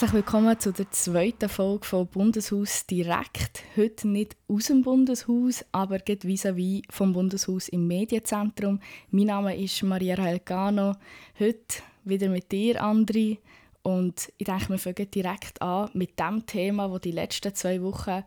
Herzlich 0.00 0.24
willkommen 0.24 0.58
zu 0.58 0.72
der 0.72 0.90
zweiten 0.92 1.50
Folge 1.50 1.86
von 1.86 2.06
Bundeshaus 2.06 2.86
direkt. 2.86 3.64
Heute 3.76 4.08
nicht 4.08 4.34
aus 4.48 4.68
dem 4.68 4.80
Bundeshaus, 4.80 5.62
aber 5.72 5.98
geht 5.98 6.24
vis-à-vis 6.24 6.84
vom 6.88 7.12
Bundeshaus 7.12 7.68
im 7.68 7.86
Medienzentrum. 7.86 8.80
Mein 9.10 9.26
Name 9.26 9.62
ist 9.62 9.82
Maria 9.82 10.16
Helgano. 10.16 10.94
Heute 11.38 11.82
wieder 12.04 12.30
mit 12.30 12.50
dir, 12.50 12.82
Andri. 12.82 13.40
Und 13.82 14.32
ich 14.38 14.46
denke, 14.46 14.70
wir 14.70 14.78
fangen 14.78 15.10
direkt 15.10 15.60
an 15.60 15.90
mit 15.92 16.18
dem 16.18 16.46
Thema, 16.46 16.88
das 16.88 17.02
die 17.02 17.12
letzten 17.12 17.54
zwei 17.54 17.82
Wochen 17.82 18.24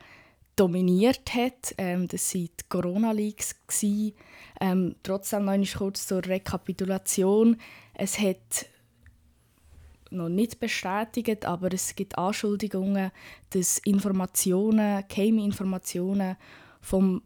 dominiert 0.55 1.34
hat. 1.34 1.74
Ähm, 1.80 2.08
das 2.08 2.36
waren 2.36 2.50
die 2.60 2.70
Corona-Leaks. 2.70 3.55
Ähm, 4.62 4.96
trotzdem 5.02 5.46
noch 5.46 5.74
kurz 5.76 6.05
zur 6.05 6.24
Rekapitulation. 6.24 7.58
Es 7.96 8.20
hat 8.20 8.68
noch 10.13 10.30
nicht 10.30 10.59
bestätigt, 10.59 11.45
aber 11.45 11.73
es 11.73 11.95
gibt 11.95 12.17
Anschuldigungen, 12.17 13.12
dass 13.49 13.80
Informationen, 13.80 15.04
geheime 15.08 15.44
Informationen 15.44 16.38
vom 16.81 17.21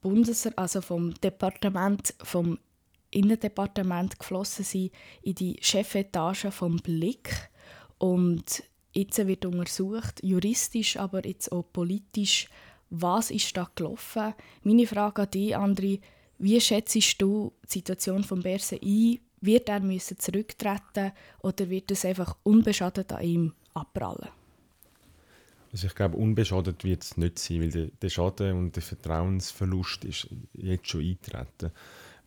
Bundes 0.00 0.46
also 0.56 0.80
vom 0.80 1.14
Departement, 1.14 2.14
vom 2.22 2.58
Innendepartement 3.10 4.18
geflossen 4.18 4.64
sind 4.64 4.90
in 5.22 5.34
die 5.34 5.56
Chefetage 5.60 6.50
vom 6.50 6.76
Blick 6.78 7.50
und 7.98 8.64
jetzt 8.92 9.24
wird 9.26 9.44
untersucht, 9.44 10.22
juristisch, 10.22 10.96
aber 10.96 11.26
jetzt 11.26 11.52
auch 11.52 11.64
politisch, 11.72 12.48
was 12.90 13.30
ist 13.30 13.56
da 13.56 13.70
gelaufen. 13.74 14.34
Meine 14.62 14.86
Frage 14.86 15.22
an 15.22 15.30
dich, 15.30 15.56
André, 15.56 16.00
wie 16.38 16.60
schätzt 16.60 17.22
du 17.22 17.52
die 17.64 17.68
Situation 17.68 18.24
von 18.24 18.42
Berse 18.42 18.78
ein? 18.82 19.20
Wird 19.42 19.68
er 19.68 19.80
müssen 19.80 20.18
zurücktreten 20.18 21.12
oder 21.40 21.68
wird 21.68 21.90
es 21.90 22.04
einfach 22.04 22.36
unbeschadet 22.44 23.12
an 23.12 23.22
ihm 23.22 23.52
abprallen? 23.74 24.28
Also 25.72 25.88
ich 25.88 25.94
glaube, 25.94 26.16
unbeschadet 26.16 26.84
wird 26.84 27.02
es 27.02 27.16
nicht 27.16 27.38
sein, 27.38 27.60
weil 27.60 27.70
der, 27.70 27.86
der, 27.86 28.08
Schaden 28.08 28.56
und 28.56 28.76
der 28.76 28.82
Vertrauensverlust 28.82 30.04
ist 30.04 30.28
jetzt 30.52 30.88
schon 30.88 31.00
eintreten. 31.00 31.72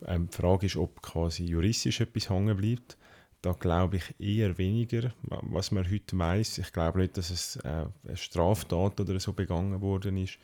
Ähm, 0.06 0.28
die 0.30 0.36
Frage 0.36 0.66
ist, 0.66 0.76
ob 0.76 1.02
quasi 1.02 1.46
juristisch 1.46 2.02
etwas 2.02 2.30
hängen 2.30 2.58
bleibt. 2.58 2.98
Da 3.42 3.54
glaube 3.54 3.98
ich 3.98 4.16
eher 4.20 4.58
weniger, 4.58 5.14
was 5.24 5.72
man 5.72 5.90
heute 5.90 6.18
weiß. 6.18 6.58
Ich 6.58 6.74
glaube 6.74 7.00
nicht, 7.00 7.16
dass 7.16 7.30
es 7.30 7.58
äh, 7.58 7.86
eine 8.08 8.18
Straftat 8.18 9.00
oder 9.00 9.20
so 9.20 9.34
begangen 9.34 9.80
worden 9.80 10.18
ist. 10.18 10.38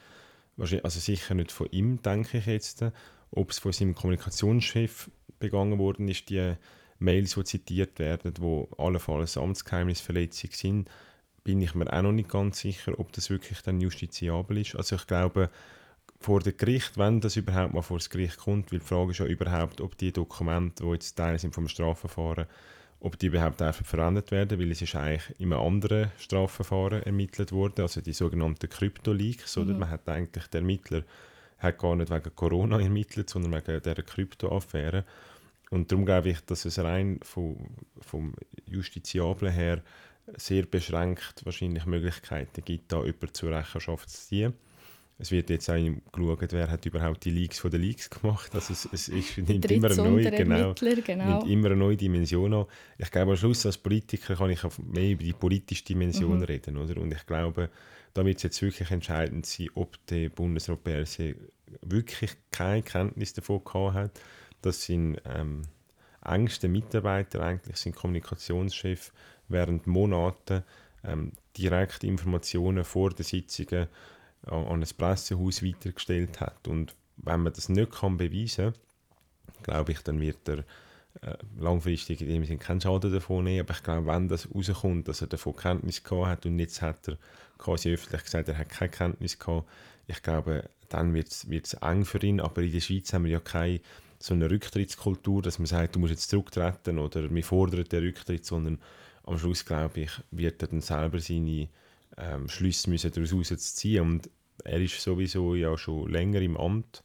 Also 0.62 1.00
sicher 1.00 1.34
nicht 1.34 1.52
von 1.52 1.68
ihm, 1.72 2.02
denke 2.02 2.38
ich 2.38 2.46
jetzt. 2.46 2.86
Ob 3.32 3.52
es 3.52 3.60
von 3.60 3.72
seinem 3.72 3.96
Kommunikationschef 3.96 5.10
begangen 5.40 5.80
worden 5.80 6.08
ist, 6.08 6.30
die 6.30 6.56
Mails, 7.00 7.36
die 7.36 7.44
zitiert 7.44 7.98
werden, 8.00 8.34
wo 8.40 8.70
allenfalls 8.78 9.38
Amtsgeheimnisverletzung 9.38 10.52
sind, 10.52 10.90
bin 11.44 11.62
ich 11.62 11.74
mir 11.74 11.92
auch 11.92 12.04
noch 12.04 12.12
nicht 12.12 12.30
ganz 12.30 12.60
sicher, 12.60 13.00
ob 13.00 13.12
das 13.14 13.30
wirklich 13.30 13.62
dann 13.62 13.82
justiziabel 13.82 14.60
ist. 14.60 14.76
Also 14.76 14.96
ich 14.96 15.08
glaube, 15.08 15.50
vor 16.20 16.40
dem 16.42 16.56
Gericht, 16.56 16.98
wenn 16.98 17.20
das 17.20 17.36
überhaupt 17.36 17.74
mal 17.74 17.82
vor 17.82 17.98
das 17.98 18.12
Gericht 18.12 18.38
kommt, 18.38 18.72
weil 18.72 18.80
die 18.80 18.86
Frage 18.86 19.12
ist 19.12 19.18
ja 19.18 19.26
überhaupt, 19.26 19.82
ob 19.82 19.98
die 19.98 20.14
Dokumente, 20.14 20.84
die 20.84 20.92
jetzt 20.92 21.16
Teil 21.16 21.40
sind 21.40 21.56
vom 21.56 21.68
Strafverfahren, 21.68 22.46
ob 23.02 23.18
die 23.18 23.28
überhaupt 23.28 23.60
dürfen 23.60 23.84
verwendet 23.84 24.32
werden, 24.32 24.60
weil 24.60 24.72
es 24.72 24.82
ist 24.82 24.96
eigentlich 24.96 25.40
in 25.40 25.52
einem 25.52 25.62
anderen 25.62 26.12
Strafverfahren 26.20 27.04
ermittelt 27.04 27.52
worden, 27.52 27.82
also 27.82 28.00
die 28.00 28.14
sogenannten 28.14 28.70
Krypto-Leaks, 28.70 29.58
mhm. 29.58 29.80
Man 29.80 29.90
hat 29.90 30.08
eigentlich, 30.08 30.48
der 30.48 30.62
Ermittler 30.62 31.04
hat 31.58 31.80
gar 31.80 31.96
nicht 31.96 32.12
wegen 32.12 32.36
Corona 32.36 32.80
ermittelt, 32.80 33.30
sondern 33.30 33.54
wegen 33.54 33.82
dieser 33.82 34.04
Krypto-Affäre. 34.04 35.04
Und 35.72 35.92
darum 35.92 36.06
glaube 36.06 36.30
ich, 36.30 36.42
dass 36.42 36.66
es 36.66 36.78
rein 36.80 37.20
vom, 37.24 37.58
vom 38.02 38.34
Justiziablen 38.66 39.52
her 39.52 39.82
sehr 40.36 40.64
beschränkt 40.64 41.44
wahrscheinlich 41.46 41.86
Möglichkeiten 41.86 42.64
gibt, 42.64 42.92
da 42.92 42.98
jemanden 43.04 43.34
zur 43.34 43.52
Rechenschaft 43.52 44.10
zu 44.10 44.28
ziehen. 44.28 44.54
Es 45.22 45.32
wird 45.32 45.50
jetzt 45.50 45.70
auch 45.70 45.76
geschaut, 46.12 46.52
wer 46.52 46.70
hat 46.70 46.86
überhaupt 46.86 47.24
die 47.26 47.30
Leaks 47.30 47.60
von 47.60 47.70
den 47.70 47.82
Leaks 47.82 48.10
gemacht. 48.10 48.50
Also 48.54 48.74
es, 48.74 48.90
es 48.92 49.08
ist, 49.08 49.38
nimmt, 49.48 49.70
immer 49.70 49.92
eine 49.92 49.96
neue, 49.98 50.32
genau, 50.32 50.74
genau. 50.74 51.40
nimmt 51.40 51.48
immer 51.48 51.68
eine 51.68 51.76
neue 51.76 51.98
Dimension 51.98 52.54
an. 52.54 52.66
Ich 52.98 53.12
glaube, 53.12 53.32
am 53.32 53.38
Schluss 53.38 53.66
als 53.66 53.78
Politiker 53.78 54.36
kann 54.36 54.50
ich 54.50 54.62
mehr 54.80 55.12
über 55.12 55.24
die 55.24 55.34
politische 55.34 55.86
Dimension 55.86 56.38
mhm. 56.38 56.44
reden. 56.44 56.78
Oder? 56.78 57.00
Und 57.00 57.14
ich 57.14 57.26
glaube, 57.26 57.70
da 58.14 58.26
wird 58.26 58.38
es 58.38 58.44
jetzt 58.44 58.62
wirklich 58.62 58.90
entscheidend 58.92 59.46
sein, 59.46 59.70
ob 59.76 60.04
der 60.08 60.30
Bundesrat 60.30 60.84
Berse 60.84 61.36
wirklich 61.82 62.32
keine 62.50 62.82
Kenntnis 62.82 63.34
davon 63.34 63.64
gehabt 63.64 63.94
hat 63.96 64.22
dass 64.62 64.86
sein 64.86 65.18
ähm, 65.26 65.64
engster 66.24 66.68
Mitarbeiter, 66.68 67.42
eigentlich 67.42 67.78
sein 67.78 67.94
Kommunikationschef, 67.94 69.12
während 69.48 69.88
Monaten 69.88 70.64
ähm, 71.04 71.34
direkt 71.58 72.04
Informationen 72.04 72.84
vor 72.84 73.10
den 73.10 73.24
Sitzungen 73.24 73.88
an, 74.48 74.82
ein 74.82 74.88
Pressehaus 74.98 75.64
weitergestellt 75.64 76.40
hat. 76.40 76.68
Und 76.68 76.96
wenn 77.18 77.42
man 77.42 77.54
das 77.54 77.70
nicht 77.70 77.92
kann 77.92 78.18
beweisen 78.18 78.74
kann, 78.74 79.64
glaube 79.64 79.92
ich, 79.92 80.00
dann 80.02 80.20
wird 80.20 80.48
er 80.48 80.60
äh, 81.22 81.38
langfristig 81.60 82.22
in 82.22 82.30
dem 82.30 82.46
Sinne 82.46 82.58
keinen 82.58 82.82
Schaden 82.82 83.12
davon 83.12 83.44
nehmen. 83.44 83.66
Aber 83.66 83.74
ich 83.74 83.84
glaube, 83.84 84.08
wenn 84.08 84.28
das 84.28 84.48
rauskommt, 84.54 85.08
dass 85.08 85.22
er 85.22 85.28
davon 85.28 85.56
Kenntnis 85.56 86.04
gehabt 86.04 86.28
hat 86.28 86.46
und 86.46 86.60
jetzt 86.60 86.82
hat 86.82 87.08
er 87.08 87.18
quasi 87.58 87.94
öffentlich 87.94 88.24
gesagt, 88.24 88.48
er 88.50 88.58
hat 88.58 88.70
keine 88.70 88.90
Kenntnis 88.90 89.38
gehabt, 89.38 89.68
ich 90.08 90.22
glaube, 90.24 90.70
dann 90.90 91.14
wird 91.14 91.32
es 91.32 91.74
eng 91.76 92.06
für 92.06 92.22
ihn. 92.24 92.42
Aber 92.42 92.62
in 92.62 92.72
der 92.72 92.80
Schweiz 92.82 93.14
haben 93.14 93.26
wir 93.26 93.32
ja 93.32 93.40
keine 93.40 93.80
so 94.20 94.34
eine 94.34 94.50
Rücktrittskultur, 94.50 95.42
dass 95.42 95.58
man 95.58 95.66
sagt, 95.66 95.96
du 95.96 96.00
musst 96.00 96.12
jetzt 96.12 96.30
zurücktreten 96.30 97.00
oder 97.00 97.34
wir 97.34 97.44
fordern 97.44 97.86
den 97.86 98.04
Rücktritt, 98.04 98.46
sondern 98.46 98.80
am 99.24 99.38
Schluss, 99.38 99.66
glaube 99.66 100.02
ich, 100.02 100.12
wird 100.32 100.62
er 100.62 100.68
dann 100.68 100.82
selber 100.82 101.20
seine 101.20 101.68
ähm, 102.18 102.48
Schlüsse 102.50 102.90
müssen 102.90 103.12
daraus 103.12 103.76
ziehen 103.76 104.04
und 104.04 104.30
er 104.64 104.80
ist 104.80 105.02
sowieso 105.02 105.56
ja 105.56 105.78
schon 105.78 106.10
länger 106.10 106.42
im 106.42 106.58
Amt 106.58 107.04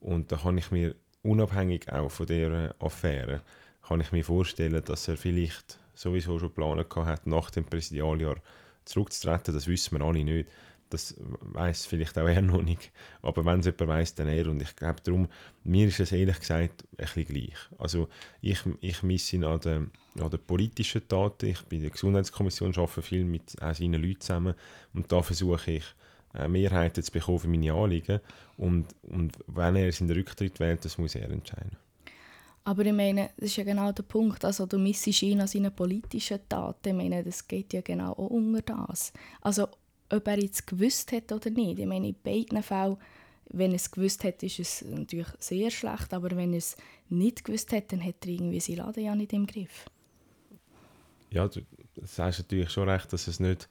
und 0.00 0.30
da 0.30 0.36
kann 0.36 0.58
ich 0.58 0.70
mir 0.70 0.94
unabhängig 1.22 1.92
auch 1.92 2.10
von 2.10 2.26
dieser 2.26 2.74
Affäre 2.80 3.42
kann 3.82 4.00
ich 4.00 4.12
mir 4.12 4.24
vorstellen, 4.24 4.82
dass 4.84 5.08
er 5.08 5.16
vielleicht 5.16 5.78
sowieso 5.94 6.38
schon 6.38 6.54
gehabt 6.54 6.96
hat, 6.96 7.26
nach 7.26 7.50
dem 7.50 7.64
Präsidialjahr 7.64 8.36
zurückzutreten. 8.84 9.54
Das 9.54 9.66
wissen 9.66 9.98
wir 9.98 10.06
alle 10.06 10.24
nicht. 10.24 10.48
Das 10.92 11.14
weiß 11.18 11.86
vielleicht 11.86 12.18
auch 12.18 12.28
er 12.28 12.42
noch 12.42 12.62
nicht. 12.62 12.92
Aber 13.22 13.44
wenn 13.44 13.60
es 13.60 13.66
jemand 13.66 13.88
weiß, 13.88 14.14
dann 14.14 14.28
er. 14.28 14.46
Und 14.48 14.60
ich 14.60 14.76
glaube 14.76 15.00
darum, 15.02 15.28
mir 15.64 15.88
ist 15.88 16.00
es 16.00 16.12
ehrlich 16.12 16.38
gesagt 16.38 16.84
ein 16.84 16.96
bisschen 16.96 17.24
gleich. 17.24 17.56
Also 17.78 18.08
ich, 18.40 18.60
ich 18.80 19.02
misse 19.02 19.36
ihn 19.36 19.44
an 19.44 19.60
den, 19.60 19.90
an 20.20 20.30
den 20.30 20.40
politischen 20.46 21.08
Taten. 21.08 21.46
Ich 21.46 21.62
bin 21.62 21.78
in 21.78 21.84
der 21.84 21.90
Gesundheitskommission, 21.92 22.74
arbeite 22.76 23.02
viel 23.02 23.24
mit 23.24 23.50
seinen 23.50 24.02
Leuten 24.02 24.20
zusammen. 24.20 24.54
Und 24.92 25.10
da 25.10 25.22
versuche 25.22 25.72
ich, 25.72 25.84
äh, 26.34 26.48
Mehrheiten 26.48 27.02
zu 27.02 27.12
bekommen 27.12 27.38
für 27.38 27.48
meine 27.48 27.72
Anliegen. 27.72 28.20
Und, 28.56 28.94
und 29.02 29.38
wenn 29.46 29.76
er 29.76 29.92
seinen 29.92 30.10
Rücktritt 30.12 30.60
wählt, 30.60 30.84
das 30.84 30.98
muss 30.98 31.14
er 31.14 31.30
entscheiden. 31.30 31.76
Aber 32.64 32.86
ich 32.86 32.92
meine, 32.92 33.30
das 33.36 33.46
ist 33.46 33.56
ja 33.56 33.64
genau 33.64 33.90
der 33.90 34.04
Punkt. 34.04 34.44
Also, 34.44 34.66
du 34.66 34.78
missest 34.78 35.22
ihn 35.22 35.40
an 35.40 35.48
seinen 35.48 35.74
politischen 35.74 36.38
Taten. 36.48 36.90
Ich 36.90 36.94
meine, 36.94 37.24
das 37.24 37.46
geht 37.46 37.72
ja 37.72 37.80
genau 37.80 38.12
auch 38.12 38.28
unter 38.28 38.62
das. 38.62 39.12
Also, 39.40 39.66
ob 40.12 40.28
er 40.28 40.38
jetzt 40.38 40.66
gewusst 40.66 41.10
hat 41.12 41.32
oder 41.32 41.50
nicht. 41.50 41.78
Ich 41.78 41.86
meine, 41.86 42.08
in 42.08 42.16
beiden 42.22 42.62
Fällen, 42.62 42.98
wenn 43.50 43.70
er 43.70 43.76
es 43.76 43.90
gewusst 43.90 44.24
hat, 44.24 44.42
ist 44.42 44.58
es 44.58 44.82
natürlich 44.82 45.28
sehr 45.38 45.70
schlecht, 45.70 46.12
aber 46.12 46.30
wenn 46.36 46.52
er 46.52 46.58
es 46.58 46.76
nicht 47.08 47.44
gewusst 47.44 47.72
hat, 47.72 47.92
dann 47.92 48.04
hat 48.04 48.16
er 48.22 48.28
irgendwie 48.28 48.60
seinen 48.60 48.78
Laden 48.78 49.04
ja 49.04 49.14
nicht 49.14 49.32
im 49.32 49.46
Griff. 49.46 49.86
Ja, 51.30 51.48
du 51.48 51.62
sagst 52.02 52.40
natürlich 52.40 52.70
schon 52.70 52.88
recht, 52.88 53.12
dass 53.12 53.26
es 53.26 53.40
nicht 53.40 53.68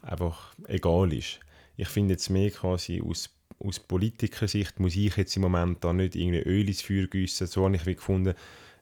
einfach 0.00 0.54
egal 0.66 1.12
ist. 1.12 1.40
Ich 1.76 1.88
finde 1.88 2.14
jetzt 2.14 2.30
mehr 2.30 2.50
quasi 2.50 3.02
aus, 3.02 3.30
aus 3.58 3.78
Politikersicht 3.78 4.80
muss 4.80 4.96
ich 4.96 5.16
jetzt 5.16 5.36
im 5.36 5.42
Moment 5.42 5.84
da 5.84 5.92
nicht 5.92 6.16
irgendwie 6.16 6.40
Öl 6.40 6.66
ins 6.68 6.82
Feuer 6.82 7.06
gießen. 7.06 7.46
So 7.46 7.64
habe 7.64 7.76
ich 7.76 7.86
wie 7.86 7.94
gefunden, 7.94 8.34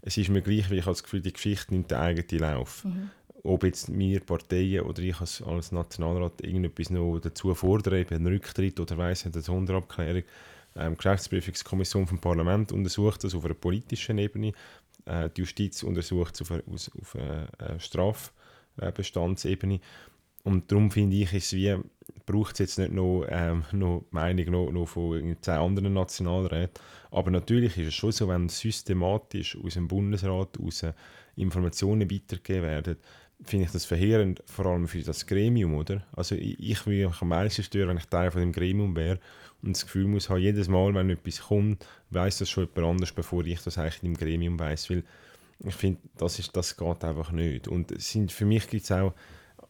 es 0.02 0.17
ist 0.17 0.31
mir 0.31 0.43
gleich, 0.43 0.70
wie 0.70 0.79
ich 0.79 0.85
das 0.85 1.02
Gefühl, 1.02 1.20
die 1.20 1.32
Geschichte 1.32 1.75
nimmt 1.75 1.90
den 1.90 1.99
eigenen 1.99 2.38
Lauf. 2.40 2.85
Mhm 2.85 3.11
ob 3.42 3.64
jetzt 3.64 3.96
wir 3.96 4.20
Parteien 4.20 4.82
oder 4.82 5.02
ich 5.02 5.20
als, 5.20 5.42
als 5.42 5.72
Nationalrat 5.72 6.42
irgendetwas 6.42 6.90
noch 6.90 7.19
dazu 7.19 7.54
fordern, 7.54 8.00
eben 8.00 8.26
Rücktritt 8.26 8.78
oder 8.81 8.98
weiss 8.98 9.26
eine 9.26 9.40
Sonderabklärung. 9.40 10.22
Ähm, 10.76 10.92
die 10.92 10.96
Geschäftsprüfungskommission 10.96 12.06
vom 12.06 12.19
Parlament 12.19 12.72
untersucht 12.72 13.25
das 13.25 13.34
auf 13.34 13.44
einer 13.44 13.54
politischen 13.54 14.19
Ebene. 14.19 14.52
Äh, 15.06 15.31
die 15.31 15.40
Justiz 15.40 15.82
untersucht 15.82 16.34
es 16.34 16.42
auf, 16.42 16.52
einer, 16.52 16.62
auf 16.69 17.16
einer 17.16 17.81
Strafbestandsebene. 17.81 19.81
Und 20.42 20.70
darum 20.70 20.90
finde 20.90 21.16
ich, 21.16 21.34
es 21.34 21.52
wie, 21.52 21.76
braucht 22.25 22.54
es 22.54 22.60
jetzt 22.60 22.78
nicht 22.78 22.92
noch, 22.92 23.26
ähm, 23.28 23.64
noch 23.72 24.06
Meinung 24.10 24.50
noch, 24.50 24.70
noch 24.70 24.87
von 24.87 25.37
zehn 25.40 25.54
anderen 25.54 25.92
Nationalräten. 25.92 26.82
Aber 27.10 27.31
natürlich 27.31 27.76
ist 27.76 27.88
es 27.88 27.94
schon 27.94 28.12
so, 28.12 28.28
wenn 28.28 28.48
systematisch 28.48 29.58
aus 29.62 29.75
dem 29.75 29.88
Bundesrat 29.88 30.58
aus 30.58 30.87
Informationen 31.37 32.10
weitergegeben 32.10 32.62
werden, 32.62 32.96
finde 33.44 33.66
ich 33.66 33.72
das 33.72 33.84
verheerend, 33.84 34.42
vor 34.46 34.66
allem 34.66 34.87
für 34.87 35.00
das 35.02 35.26
Gremium, 35.26 35.75
oder? 35.75 36.06
Also 36.12 36.34
ich, 36.34 36.58
ich 36.58 36.87
würde 36.87 37.08
mich 37.08 37.22
am 37.22 37.28
meisten 37.28 37.62
stören, 37.62 37.88
wenn 37.88 37.96
ich 37.96 38.06
Teil 38.06 38.31
von 38.31 38.40
dem 38.40 38.52
Gremium 38.52 38.94
wäre 38.96 39.19
und 39.62 39.76
das 39.76 39.84
Gefühl 39.84 40.06
muss 40.06 40.28
haben, 40.28 40.40
jedes 40.40 40.69
Mal, 40.69 40.94
wenn 40.94 41.10
etwas 41.10 41.40
kommt, 41.40 41.87
weiß 42.10 42.38
das 42.38 42.50
schon 42.50 42.64
jemand 42.64 42.92
anders, 42.92 43.12
bevor 43.12 43.44
ich 43.44 43.62
das 43.62 43.78
eigentlich 43.78 44.02
im 44.02 44.16
Gremium 44.16 44.58
weiß, 44.58 44.90
weil 44.90 45.04
ich 45.64 45.75
finde, 45.75 46.00
das, 46.16 46.38
ist, 46.38 46.56
das 46.56 46.76
geht 46.76 47.04
einfach 47.04 47.32
nicht. 47.32 47.69
Und 47.69 47.98
sind, 48.00 48.32
für 48.32 48.46
mich 48.46 48.69
gibt 48.69 48.84
es 48.84 48.92
auch 48.92 49.12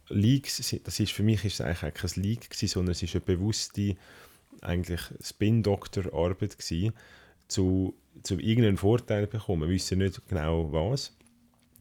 Leaks, 0.09 0.57
das 0.85 1.01
ist, 1.01 1.13
für 1.13 1.23
mich 1.23 1.45
ist 1.45 1.55
es 1.55 1.61
eigentlich 1.61 1.95
kein 1.95 2.23
Leak 2.23 2.51
gewesen, 2.51 2.69
sondern 2.69 2.93
es 2.93 3.03
ist 3.03 3.15
eine 3.15 3.23
bewusste 3.23 3.97
eigentlich 4.61 5.01
Spin-Doktor-Arbeit 5.23 6.59
gewesen, 6.59 6.93
zu, 7.49 7.95
zu 8.23 8.39
irgendeinen 8.39 8.77
Vorteil 8.77 9.27
bekommen. 9.27 9.63
Wir 9.63 9.75
wissen 9.75 9.99
nicht 9.99 10.21
genau 10.29 10.73
was. 10.73 11.17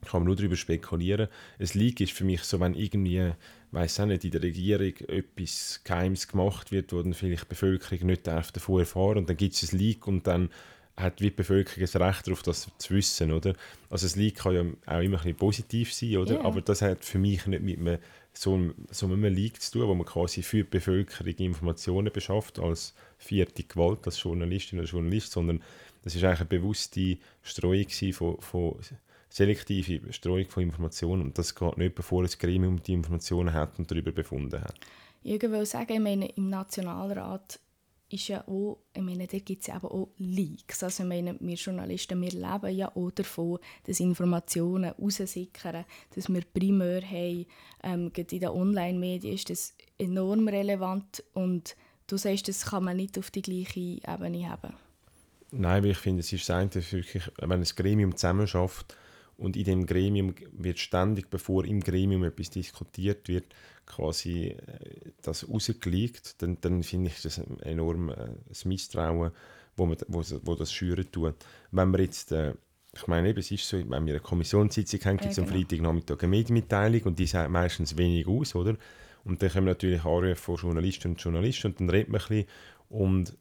Ich 0.01 0.09
kann 0.09 0.23
nur 0.23 0.35
darüber 0.35 0.55
spekulieren. 0.55 1.27
Ein 1.59 1.69
Leak 1.73 2.01
ist 2.01 2.13
für 2.13 2.23
mich 2.23 2.43
so, 2.43 2.59
wenn 2.59 2.73
irgendwie, 2.73 3.31
weiß 3.71 3.99
auch 3.99 4.05
nicht, 4.05 4.23
in 4.23 4.31
der 4.31 4.41
Regierung 4.41 4.95
etwas 5.07 5.81
Geheimes 5.83 6.27
gemacht 6.27 6.71
wird, 6.71 6.93
wo 6.93 7.01
dann 7.01 7.13
vielleicht 7.13 7.43
die 7.43 7.49
Bevölkerung 7.49 8.07
nicht 8.07 8.27
darf 8.27 8.51
davon 8.51 8.79
erfahren 8.79 9.17
und 9.19 9.29
dann 9.29 9.37
gibt 9.37 9.55
es 9.55 9.71
ein 9.71 9.77
Leak 9.77 10.07
und 10.07 10.25
dann 10.27 10.49
hat 10.99 11.19
die 11.19 11.29
Bevölkerung 11.29 11.87
ein 11.87 12.01
Recht 12.01 12.27
darauf, 12.27 12.43
das 12.43 12.67
zu 12.77 12.93
wissen, 12.93 13.31
oder? 13.31 13.53
Also 13.89 14.07
ein 14.07 14.19
Leak 14.19 14.35
kann 14.35 14.53
ja 14.53 14.61
auch 14.85 15.01
immer 15.01 15.17
ein 15.17 15.23
bisschen 15.23 15.35
positiv 15.35 15.93
sein, 15.93 16.17
oder? 16.17 16.35
Yeah. 16.35 16.45
Aber 16.45 16.61
das 16.61 16.81
hat 16.81 17.05
für 17.05 17.19
mich 17.19 17.45
nicht 17.45 17.63
mit 17.63 17.79
einem, 17.79 17.99
so, 18.33 18.53
einem, 18.53 18.75
so 18.91 19.05
einem 19.05 19.23
Leak 19.23 19.61
zu 19.61 19.71
tun, 19.71 19.87
wo 19.87 19.95
man 19.95 20.05
quasi 20.05 20.43
für 20.43 20.57
die 20.57 20.63
Bevölkerung 20.63 21.33
Informationen 21.37 22.11
beschafft, 22.11 22.59
als 22.59 22.93
vierte 23.17 23.63
Gewalt, 23.63 24.05
als 24.05 24.21
Journalistin 24.21 24.79
oder 24.79 24.87
Journalist, 24.87 25.31
sondern 25.31 25.63
das 26.03 26.15
ist 26.15 26.23
eigentlich 26.23 26.39
eine 26.39 26.49
bewusste 26.49 27.17
Streuung 27.41 27.89
von, 28.13 28.41
von 28.41 28.75
selektive 29.29 30.11
Streuung 30.11 30.49
von 30.49 30.63
Informationen 30.63 31.21
und 31.21 31.37
das 31.37 31.55
geht 31.55 31.77
nicht, 31.77 31.95
bevor 31.95 32.23
das 32.23 32.37
Gremium 32.37 32.81
die 32.81 32.93
Informationen 32.93 33.53
hat 33.53 33.77
und 33.79 33.89
darüber 33.89 34.11
befunden 34.11 34.61
hat. 34.61 34.75
Ich 35.21 35.41
will 35.41 35.65
sagen, 35.65 35.93
ich 35.93 35.99
meine, 35.99 36.29
im 36.29 36.49
Nationalrat 36.49 37.59
ist 38.11 38.27
ja 38.27 38.47
auch, 38.47 38.79
ich 38.93 39.01
meine, 39.01 39.27
da 39.27 39.37
gibt 39.37 39.61
es 39.61 39.67
ja 39.67 39.81
auch 39.83 40.09
Leaks. 40.17 40.83
Also 40.83 41.03
ich 41.03 41.09
meine, 41.09 41.35
wir 41.39 41.55
Journalisten, 41.55 42.19
wir 42.21 42.31
leben 42.31 42.75
ja 42.75 42.95
auch 42.95 43.11
davon, 43.11 43.59
dass 43.83 43.99
Informationen 43.99 44.91
raussickern, 44.91 45.85
dass 46.15 46.29
wir 46.29 46.41
primär 46.41 47.01
haben. 47.03 47.45
Ähm, 47.83 48.11
gerade 48.11 48.35
in 48.35 48.41
den 48.41 48.49
Online-Medien 48.49 49.35
ist 49.35 49.49
das 49.49 49.75
enorm 49.97 50.47
relevant 50.47 51.23
und 51.33 51.75
du 52.07 52.17
sagst, 52.17 52.47
das 52.47 52.65
kann 52.65 52.85
man 52.85 52.97
nicht 52.97 53.17
auf 53.19 53.29
die 53.29 53.43
gleiche 53.43 53.79
Ebene 53.79 54.49
haben. 54.49 54.73
Nein, 55.51 55.83
weil 55.83 55.91
ich 55.91 55.97
finde, 55.97 56.21
es 56.21 56.33
ist 56.33 56.49
das 56.49 56.91
wirklich, 56.91 57.29
wenn 57.37 57.51
ein 57.51 57.63
Gremium 57.63 58.15
zusammenarbeitet 58.15 58.95
und 59.39 59.55
in 59.55 59.63
dem 59.63 59.85
Gremium 59.85 60.35
wird 60.51 60.79
ständig, 60.79 61.29
bevor 61.29 61.65
im 61.65 61.79
Gremium 61.79 62.23
etwas 62.23 62.49
diskutiert 62.49 63.27
wird, 63.27 63.45
quasi 63.85 64.49
äh, 64.49 65.11
das 65.21 65.49
rausgelegt, 65.49 66.41
dann, 66.41 66.57
dann 66.61 66.83
finde 66.83 67.09
ich 67.09 67.21
das 67.21 67.39
ein 67.39 67.59
enorm 67.61 68.09
äh, 68.09 68.27
Misstrauen, 68.65 69.31
wo, 69.75 69.85
man, 69.85 69.97
wo, 70.07 70.21
wo 70.43 70.55
das 70.55 70.71
schüren 70.71 71.09
tut. 71.11 71.35
Wenn 71.71 71.91
wir 71.91 72.01
jetzt, 72.01 72.31
äh, 72.31 72.53
ich 72.93 73.07
meine, 73.07 73.31
es 73.31 73.49
ist 73.51 73.67
so, 73.67 73.77
wenn 73.77 74.05
wir 74.05 74.13
eine 74.13 74.19
Kommissionssitzung 74.19 74.99
haben, 75.05 75.17
gibt 75.17 75.31
es 75.31 75.37
ja, 75.37 75.43
genau. 75.43 75.55
am 75.55 75.59
Freitagnachmittag 75.61 76.19
eine 76.19 76.29
Medienmitteilung 76.29 77.01
und 77.03 77.19
die 77.19 77.25
sagt 77.25 77.49
meistens 77.49 77.97
wenig 77.97 78.27
aus, 78.27 78.55
oder? 78.55 78.75
Und 79.23 79.41
dann 79.41 79.51
kommen 79.51 79.67
natürlich 79.67 80.03
Anrufe 80.03 80.35
von 80.35 80.55
Journalisten 80.55 81.11
und 81.11 81.21
Journalisten 81.21 81.67
und 81.67 81.79
dann 81.79 81.89
redet 81.89 82.09
man 82.09 82.21
ein 82.21 82.27
bisschen 82.27 82.47
und 82.89 83.37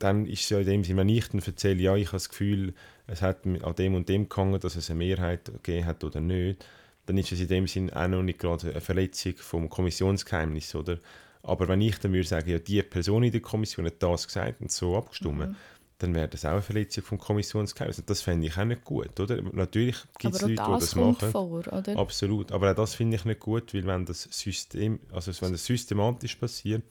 dann 0.00 0.26
ist 0.26 0.42
es 0.42 0.48
ja 0.48 0.58
in 0.58 0.66
dem 0.66 0.84
Sinne, 0.84 1.00
wenn 1.00 1.08
ich 1.08 1.28
dann 1.28 1.40
erzähle, 1.40 1.80
ja, 1.80 1.94
ich 1.94 2.06
habe 2.06 2.16
das 2.16 2.30
Gefühl, 2.30 2.74
es 3.06 3.22
hat 3.22 3.46
an 3.46 3.74
dem 3.76 3.94
und 3.94 4.08
dem 4.08 4.28
gehangen, 4.28 4.58
dass 4.58 4.74
es 4.74 4.90
eine 4.90 4.98
Mehrheit 4.98 5.44
gegeben 5.46 5.86
hat 5.86 6.02
oder 6.02 6.20
nicht, 6.20 6.64
dann 7.06 7.18
ist 7.18 7.32
es 7.32 7.40
in 7.40 7.48
dem 7.48 7.66
Sinne 7.66 7.94
auch 7.94 8.08
noch 8.08 8.22
nicht 8.22 8.38
gerade 8.38 8.70
eine 8.70 8.80
Verletzung 8.80 9.34
vom 9.36 9.68
Kommissionsgeheimnis, 9.68 10.74
oder? 10.74 10.98
Aber 11.42 11.68
wenn 11.68 11.80
ich 11.80 11.98
dann 11.98 12.12
würde 12.12 12.28
sagen, 12.28 12.50
ja, 12.50 12.58
die 12.58 12.82
Person 12.82 13.22
in 13.22 13.32
der 13.32 13.40
Kommission 13.40 13.86
hat 13.86 14.02
das 14.02 14.26
gesagt 14.26 14.60
und 14.60 14.70
so 14.70 14.96
abgestimmt, 14.96 15.38
mhm. 15.38 15.56
dann 15.98 16.14
wäre 16.14 16.28
das 16.28 16.44
auch 16.44 16.52
eine 16.52 16.62
Verletzung 16.62 17.04
vom 17.04 17.18
Kommissionsgeheimnis. 17.18 17.98
Und 17.98 18.10
das 18.10 18.22
fände 18.22 18.46
ich 18.46 18.56
auch 18.56 18.64
nicht 18.64 18.84
gut, 18.84 19.18
oder? 19.18 19.40
Natürlich 19.52 19.96
gibt 20.18 20.34
es 20.34 20.42
Leute, 20.42 20.56
das 20.56 20.66
die 20.66 20.80
das 20.80 20.94
machen. 20.96 21.30
Vor, 21.30 21.66
oder? 21.72 21.98
Absolut. 21.98 22.52
Aber 22.52 22.70
auch 22.70 22.76
das 22.76 22.94
finde 22.94 23.16
ich 23.16 23.24
nicht 23.24 23.40
gut, 23.40 23.74
weil 23.74 23.86
wenn 23.86 24.04
das 24.04 24.22
System, 24.30 25.00
also 25.12 25.32
wenn 25.40 25.52
das 25.52 25.64
systematisch 25.64 26.36
passiert, 26.36 26.84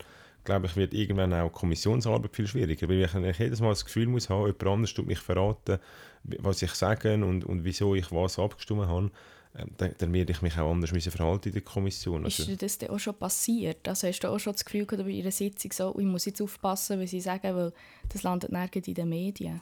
glaube 0.43 0.67
ich, 0.67 0.75
wird 0.75 0.93
irgendwann 0.93 1.33
auch 1.33 1.51
Kommissionsarbeit 1.51 2.35
viel 2.35 2.47
schwieriger, 2.47 2.87
weil 2.89 3.29
ich 3.29 3.39
jedes 3.39 3.61
Mal 3.61 3.69
das 3.69 3.85
Gefühl 3.85 4.07
muss 4.07 4.29
haben, 4.29 4.45
jemand 4.45 4.63
anderes 4.63 4.93
tut 4.93 5.07
mich 5.07 5.19
verraten, 5.19 5.79
was 6.23 6.61
ich 6.61 6.71
sage 6.71 7.13
und, 7.13 7.43
und 7.43 7.63
wieso 7.63 7.95
ich 7.95 8.11
was 8.11 8.39
abgestimmt 8.39 8.87
habe. 8.87 9.11
Ähm, 9.55 9.71
dann, 9.77 9.95
dann 9.97 10.13
werde 10.13 10.31
ich 10.31 10.41
mich 10.43 10.57
auch 10.59 10.71
anders 10.71 10.91
müssen 10.91 11.11
verhalten 11.11 11.49
in 11.49 11.53
der 11.53 11.63
Kommission. 11.63 12.23
Also, 12.23 12.43
ist 12.43 12.49
dir 12.49 12.57
das 12.57 12.77
denn 12.77 12.89
auch 12.91 12.99
schon 12.99 13.15
passiert? 13.15 13.87
Also 13.87 14.07
hast 14.07 14.19
du 14.19 14.27
auch 14.27 14.39
schon 14.39 14.53
das 14.53 14.63
Gefühl 14.63 14.85
gehabt 14.85 15.07
bei 15.07 15.11
Ihrer 15.11 15.31
Sitzung 15.31 15.71
so, 15.71 15.95
ich 15.97 16.05
muss 16.05 16.25
jetzt 16.25 16.41
aufpassen, 16.41 17.01
was 17.01 17.09
Sie 17.09 17.21
sagen, 17.21 17.55
weil 17.55 17.73
das 18.09 18.21
landet 18.21 18.51
nirgends 18.51 18.87
in 18.87 18.93
den 18.93 19.09
Medien? 19.09 19.61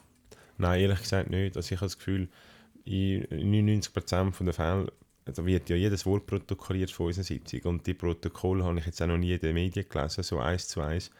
Nein, 0.58 0.80
ehrlich 0.80 1.00
gesagt 1.00 1.30
nicht. 1.30 1.56
Also 1.56 1.74
ich 1.74 1.80
habe 1.80 1.86
das 1.86 1.96
Gefühl, 1.96 2.28
in 2.84 3.24
99% 3.24 4.44
der 4.44 4.52
Fälle 4.52 4.92
da 5.32 5.44
wird 5.44 5.68
ja 5.68 5.76
jedes 5.76 6.06
Wort 6.06 6.26
protokolliert 6.26 6.90
von 6.90 7.06
unserer 7.06 7.24
Sitzung 7.24 7.60
und 7.62 7.86
die 7.86 7.94
Protokolle 7.94 8.64
habe 8.64 8.78
ich 8.78 8.86
jetzt 8.86 9.02
auch 9.02 9.06
noch 9.06 9.18
nie 9.18 9.32
in 9.32 9.40
den 9.40 9.54
Medien 9.54 9.88
gelesen, 9.88 10.22
so 10.22 10.38
eins 10.38 10.68
zu 10.68 10.80
eins. 10.80 11.10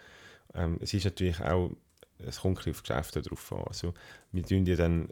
Ähm, 0.54 0.78
es 0.80 0.94
ist 0.94 1.04
natürlich 1.04 1.40
auch, 1.40 1.70
es 2.18 2.40
kommt 2.40 2.66
auf 2.66 2.82
Geschäfte 2.82 3.22
drauf 3.22 3.52
an. 3.52 3.64
Also, 3.66 3.94
wir 4.32 4.44
tun 4.44 4.66
ja 4.66 4.76
dann 4.76 5.08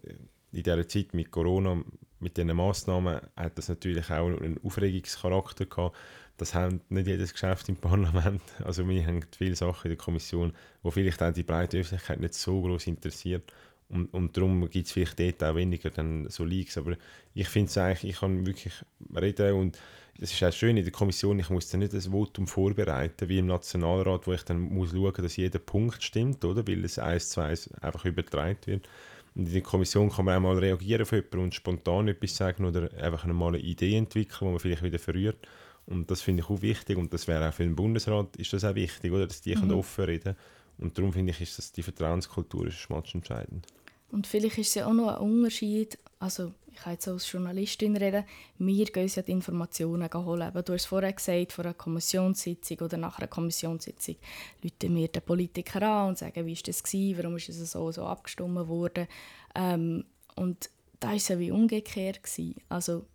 in 0.53 0.63
dieser 0.63 0.89
Zeit 0.89 1.15
mit 1.15 1.31
Corona, 1.31 1.83
mit 2.21 2.37
diesen 2.37 2.57
Massnahmen, 2.57 3.21
hat 3.37 3.59
das 3.59 3.69
natürlich 3.69 4.11
auch 4.11 4.27
einen 4.27 4.59
Aufregungscharakter 4.63 5.67
gehabt. 5.67 5.97
Das 6.39 6.55
hat 6.55 6.91
nicht 6.91 7.07
jedes 7.07 7.33
Geschäft 7.33 7.69
im 7.69 7.77
Parlament. 7.77 8.43
Also 8.65 8.89
wir 8.89 9.07
haben 9.07 9.21
viele 9.37 9.57
Sachen 9.57 9.87
in 9.87 9.97
der 9.97 10.05
Kommission, 10.05 10.53
wo 10.83 10.91
vielleicht 10.91 11.23
auch 11.23 11.33
die 11.33 11.43
breite 11.43 11.79
Öffentlichkeit 11.79 12.21
nicht 12.21 12.35
so 12.35 12.61
groß 12.61 12.87
interessiert. 12.87 13.53
Und, 13.89 14.13
und 14.13 14.37
darum 14.37 14.69
gibt 14.69 14.87
es 14.87 14.93
vielleicht 14.93 15.19
dort 15.19 15.43
auch 15.45 15.57
weniger 15.57 15.91
dann 15.91 16.29
so 16.29 16.45
Leaks. 16.45 16.77
Aber 16.77 16.97
ich 17.35 17.49
finde 17.49 17.69
es 17.69 17.79
eigentlich, 17.79 18.13
ich 18.13 18.21
kann 18.21 18.47
wirklich 18.47 18.75
reden 19.15 19.55
und 19.55 19.79
das 20.19 20.33
ist 20.33 20.43
auch 20.43 20.53
schön 20.53 20.77
in 20.77 20.85
der 20.85 20.93
Kommission, 20.93 21.39
ich 21.39 21.51
muss 21.51 21.69
dann 21.69 21.81
nicht 21.81 21.93
das 21.93 22.07
Votum 22.07 22.47
vorbereiten, 22.47 23.29
wie 23.29 23.39
im 23.39 23.47
Nationalrat, 23.47 24.27
wo 24.27 24.33
ich 24.33 24.43
dann 24.45 24.61
muss 24.61 24.93
schauen, 24.93 25.13
dass 25.23 25.37
jeder 25.37 25.59
Punkt 25.59 26.03
stimmt, 26.03 26.45
oder? 26.45 26.67
Weil 26.67 26.85
es 26.85 26.99
eins 26.99 27.31
zu 27.31 27.43
eins 27.43 27.73
einfach 27.83 28.05
übertragen 28.07 28.59
wird. 28.65 28.89
Und 29.35 29.47
in 29.47 29.53
der 29.53 29.63
Kommission 29.63 30.11
kann 30.11 30.25
man 30.25 30.37
auch 30.37 30.41
mal 30.41 30.59
reagieren 30.59 31.03
auf 31.03 31.13
jemanden 31.13 31.41
und 31.41 31.55
spontan 31.55 32.09
etwas 32.09 32.35
sagen 32.35 32.65
oder 32.65 32.91
einfach 32.95 33.27
mal 33.27 33.49
eine 33.49 33.59
Idee 33.59 33.97
entwickeln, 33.97 34.39
die 34.41 34.45
man 34.47 34.59
vielleicht 34.59 34.83
wieder 34.83 34.99
verrührt. 34.99 35.47
Und 35.85 36.11
das 36.11 36.23
finde 36.23 36.43
ich 36.43 36.51
auch 36.51 36.63
wichtig 36.63 36.97
und 36.97 37.13
das 37.13 37.29
wäre 37.29 37.49
auch 37.49 37.55
für 37.55 37.63
den 37.63 37.77
Bundesrat 37.77 38.35
ist 38.37 38.53
das 38.53 38.65
auch 38.65 38.75
wichtig, 38.75 39.13
oder? 39.13 39.27
dass 39.27 39.43
die 39.43 39.55
mhm. 39.55 39.71
offen 39.73 40.05
reden 40.05 40.35
können. 40.35 40.37
Und 40.79 40.99
darum 40.99 41.13
finde 41.13 41.33
ich, 41.33 41.41
ist 41.41 41.59
das, 41.59 41.73
die 41.73 41.83
Vertrauenskultur 41.83 42.67
ist 42.67 42.89
entscheidend. 43.15 43.67
Und 44.11 44.27
vielleicht 44.27 44.59
ist 44.59 44.69
es 44.69 44.75
ja 44.75 44.87
auch 44.87 44.93
noch 44.93 45.09
ein 45.09 45.19
Unterschied, 45.19 45.99
also 46.19 46.53
ich 46.71 46.83
kann 46.83 46.93
jetzt 46.93 47.09
als 47.09 47.31
Journalistin 47.31 47.97
reden, 47.97 48.25
wir 48.59 48.85
gehen 48.85 49.05
uns 49.05 49.15
ja 49.15 49.23
die 49.23 49.33
Informationen 49.33 50.09
holen. 50.13 50.53
Du 50.65 50.73
hast 50.75 50.87
vorher 50.87 51.13
gesagt, 51.13 51.53
vor 51.53 51.65
einer 51.65 51.75
Kommissionssitzung 51.75 52.79
oder 52.81 52.99
nach 52.99 53.19
einer 53.19 53.29
Kommissionssitzung 53.29 54.17
rufen 54.63 54.97
wir 54.97 55.09
den 55.09 55.23
Politiker 55.23 55.83
an 55.83 56.09
und 56.09 56.19
sagen, 56.19 56.47
wie 56.47 56.55
war 56.55 56.63
das, 56.65 56.83
gewesen, 56.83 57.19
warum 57.19 57.37
ist 57.37 57.49
es 57.49 57.73
so 57.73 57.91
so 57.91 58.05
abgestimmt 58.05 58.69
worden. 58.69 59.09
Ähm, 59.55 60.05
und 60.35 60.71
da 61.01 61.09
war 61.09 61.15
es 61.17 61.29
ja 61.29 61.39
wie 61.39 61.51
umgekehrt. 61.51 62.23
Gewesen. 62.23 62.57
Also 62.69 63.07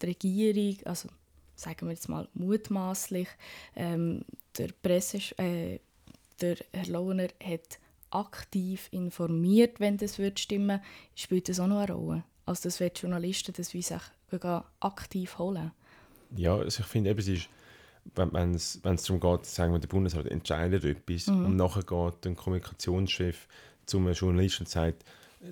die 0.00 0.06
Regierung, 0.06 0.76
also 0.86 1.08
sagen 1.56 1.86
wir 1.86 1.92
jetzt 1.92 2.08
mal 2.08 2.28
mutmaßlich, 2.34 3.28
ähm, 3.76 4.24
der 4.56 4.68
Presse, 4.82 5.18
äh, 5.38 5.80
der 6.40 6.56
Herr 6.72 6.86
Lohner 6.86 7.28
hat 7.42 7.78
aktiv 8.10 8.88
informiert, 8.90 9.80
wenn 9.80 9.96
das 9.96 10.18
wird 10.18 10.40
stimmen, 10.40 10.80
spielt 11.14 11.48
das 11.48 11.60
auch 11.60 11.66
noch 11.66 11.78
eine 11.80 11.92
Rolle. 11.92 12.24
Also 12.46 12.64
das 12.64 12.80
wird 12.80 12.98
Journalisten 12.98 13.54
das 13.56 13.74
wie 13.74 13.82
sich 13.82 14.00
aktiv 14.80 15.38
holen. 15.38 15.72
Ja, 16.36 16.56
also 16.56 16.80
ich 16.80 16.86
finde 16.86 17.10
eben, 17.10 17.18
es 17.18 17.28
ist, 17.28 17.48
wenn 18.14 18.54
es 18.54 18.80
darum 18.82 19.20
geht, 19.20 19.46
sagen 19.46 19.72
wir, 19.72 19.78
der 19.78 19.88
Bundesrat 19.88 20.26
entscheidet 20.26 20.84
etwas 20.84 21.26
mhm. 21.26 21.46
und 21.46 21.56
nachher 21.56 21.82
geht 21.82 22.26
ein 22.26 22.36
Kommunikationschef 22.36 23.46
zum 23.86 24.10
Journalisten 24.12 24.64
und 24.64 24.68
sagt, 24.68 25.04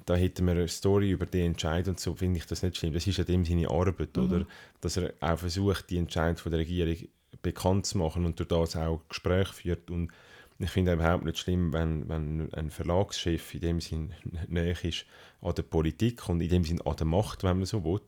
da 0.05 0.17
hätten 0.17 0.45
wir 0.47 0.53
eine 0.53 0.69
Story 0.69 1.11
über 1.11 1.27
den 1.27 1.53
Entscheid 1.53 1.89
und 1.89 1.99
so 1.99 2.15
finde 2.15 2.39
ich 2.39 2.47
das 2.47 2.63
nicht 2.63 2.77
schlimm. 2.77 2.93
Das 2.93 3.07
ist 3.07 3.17
ja 3.17 3.25
dem 3.25 3.45
seine 3.45 3.71
Arbeit, 3.71 4.17
mhm. 4.17 4.25
oder? 4.25 4.47
Dass 4.81 4.97
er 4.97 5.15
auch 5.21 5.39
versucht, 5.39 5.91
die 5.91 5.99
Entscheidung 5.99 6.51
der 6.51 6.61
Regierung 6.61 7.09
bekannt 7.43 7.87
zu 7.87 7.99
machen 7.99 8.25
und 8.25 8.39
durch 8.39 8.49
das 8.49 8.77
auch 8.77 9.01
Gespräche 9.09 9.53
führt 9.53 9.91
und 9.91 10.11
ich 10.59 10.71
finde 10.71 10.93
überhaupt 10.93 11.25
nicht 11.25 11.39
schlimm, 11.39 11.73
wenn, 11.73 12.09
wenn 12.09 12.53
ein 12.53 12.71
Verlagschef 12.71 13.55
in 13.55 13.61
dem 13.61 13.81
Sinn 13.81 14.13
näher 14.49 14.83
ist 14.85 15.07
an 15.41 15.55
der 15.55 15.63
Politik 15.63 16.29
und 16.29 16.41
in 16.41 16.49
dem 16.49 16.65
Sinn 16.65 16.81
an 16.83 16.97
der 16.97 17.07
Macht, 17.07 17.45
wenn 17.45 17.59
man 17.59 17.67
so 17.67 17.85
will, 17.85 18.01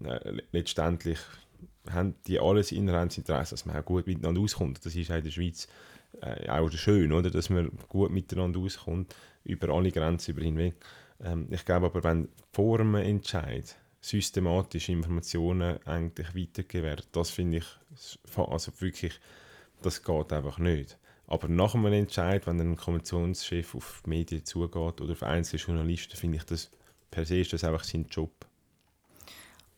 weil 0.00 0.10
äh, 0.10 0.40
letztendlich 0.52 1.18
haben 1.90 2.14
die 2.26 2.40
alles 2.40 2.72
inhärentes 2.72 3.18
Interesse, 3.18 3.54
dass 3.54 3.66
man 3.66 3.76
auch 3.76 3.84
gut 3.84 4.06
miteinander 4.06 4.40
auskommt. 4.40 4.84
Das 4.84 4.94
ist 4.94 5.10
auch 5.10 5.16
in 5.16 5.24
der 5.24 5.30
Schweiz 5.30 5.68
äh, 6.22 6.48
auch 6.48 6.70
schön, 6.70 7.12
oder? 7.12 7.30
dass 7.30 7.50
man 7.50 7.70
gut 7.88 8.10
miteinander 8.10 8.60
auskommt, 8.60 9.14
über 9.44 9.68
alle 9.70 9.92
Grenzen 9.92 10.32
über 10.32 10.42
hinweg. 10.42 10.74
Ähm, 11.20 11.48
ich 11.50 11.64
glaube 11.64 11.86
aber, 11.86 12.02
wenn 12.02 12.28
vor 12.52 12.80
einem 12.80 12.94
Entscheid 12.94 13.76
systematisch 14.00 14.88
Informationen 14.88 15.84
eigentlich 15.86 16.54
werden, 16.72 17.04
das 17.12 17.30
finde 17.30 17.58
ich 17.58 17.66
also 18.36 18.72
wirklich, 18.80 19.20
das 19.82 20.02
geht 20.02 20.32
einfach 20.32 20.58
nicht. 20.58 20.98
Aber 21.28 21.48
nach 21.48 21.74
einem 21.74 21.92
Entscheid, 21.92 22.46
wenn 22.46 22.60
ein 22.60 22.76
Kommissionschef 22.76 23.74
auf 23.74 24.02
die 24.04 24.10
Medien 24.10 24.44
zugeht 24.44 25.00
oder 25.00 25.12
auf 25.12 25.22
einzelne 25.22 25.62
Journalisten, 25.62 26.16
finde 26.16 26.38
ich 26.38 26.44
das 26.44 26.70
per 27.10 27.24
se 27.24 27.40
ist 27.40 27.52
das 27.52 27.64
einfach 27.64 27.84
sein 27.84 28.06
Job. 28.10 28.46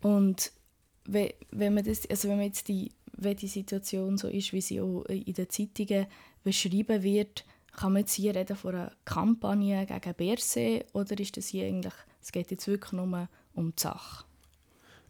Und 0.01 0.53
wenn 1.05 1.75
man, 1.75 1.85
das, 1.85 2.09
also 2.09 2.29
wenn 2.29 2.37
man 2.37 2.47
jetzt 2.47 2.69
die 2.69 2.93
wenn 3.21 3.37
die 3.37 3.49
Situation 3.49 4.17
so 4.17 4.29
ist, 4.29 4.53
wie 4.53 4.61
sie 4.61 4.81
auch 4.81 5.05
in 5.05 5.35
den 5.35 5.51
Zeitungen 5.51 6.07
beschrieben 6.43 7.03
wird, 7.03 7.45
kann 7.73 7.93
man 7.93 8.03
jetzt 8.03 8.15
hier 8.15 8.35
reden 8.35 8.57
von 8.57 8.75
einer 8.75 8.93
Kampagne 9.05 9.87
gegen 9.87 10.15
Berse 10.15 10.85
oder 10.93 11.19
ist 11.19 11.37
das 11.37 11.49
hier 11.49 11.67
eigentlich, 11.67 11.93
es 12.23 12.33
geht 12.33 12.51
jetzt 12.51 12.67
wirklich 12.67 12.93
nur 12.93 13.29
um 13.55 13.75
die 13.77 13.83
Sache? 13.83 14.25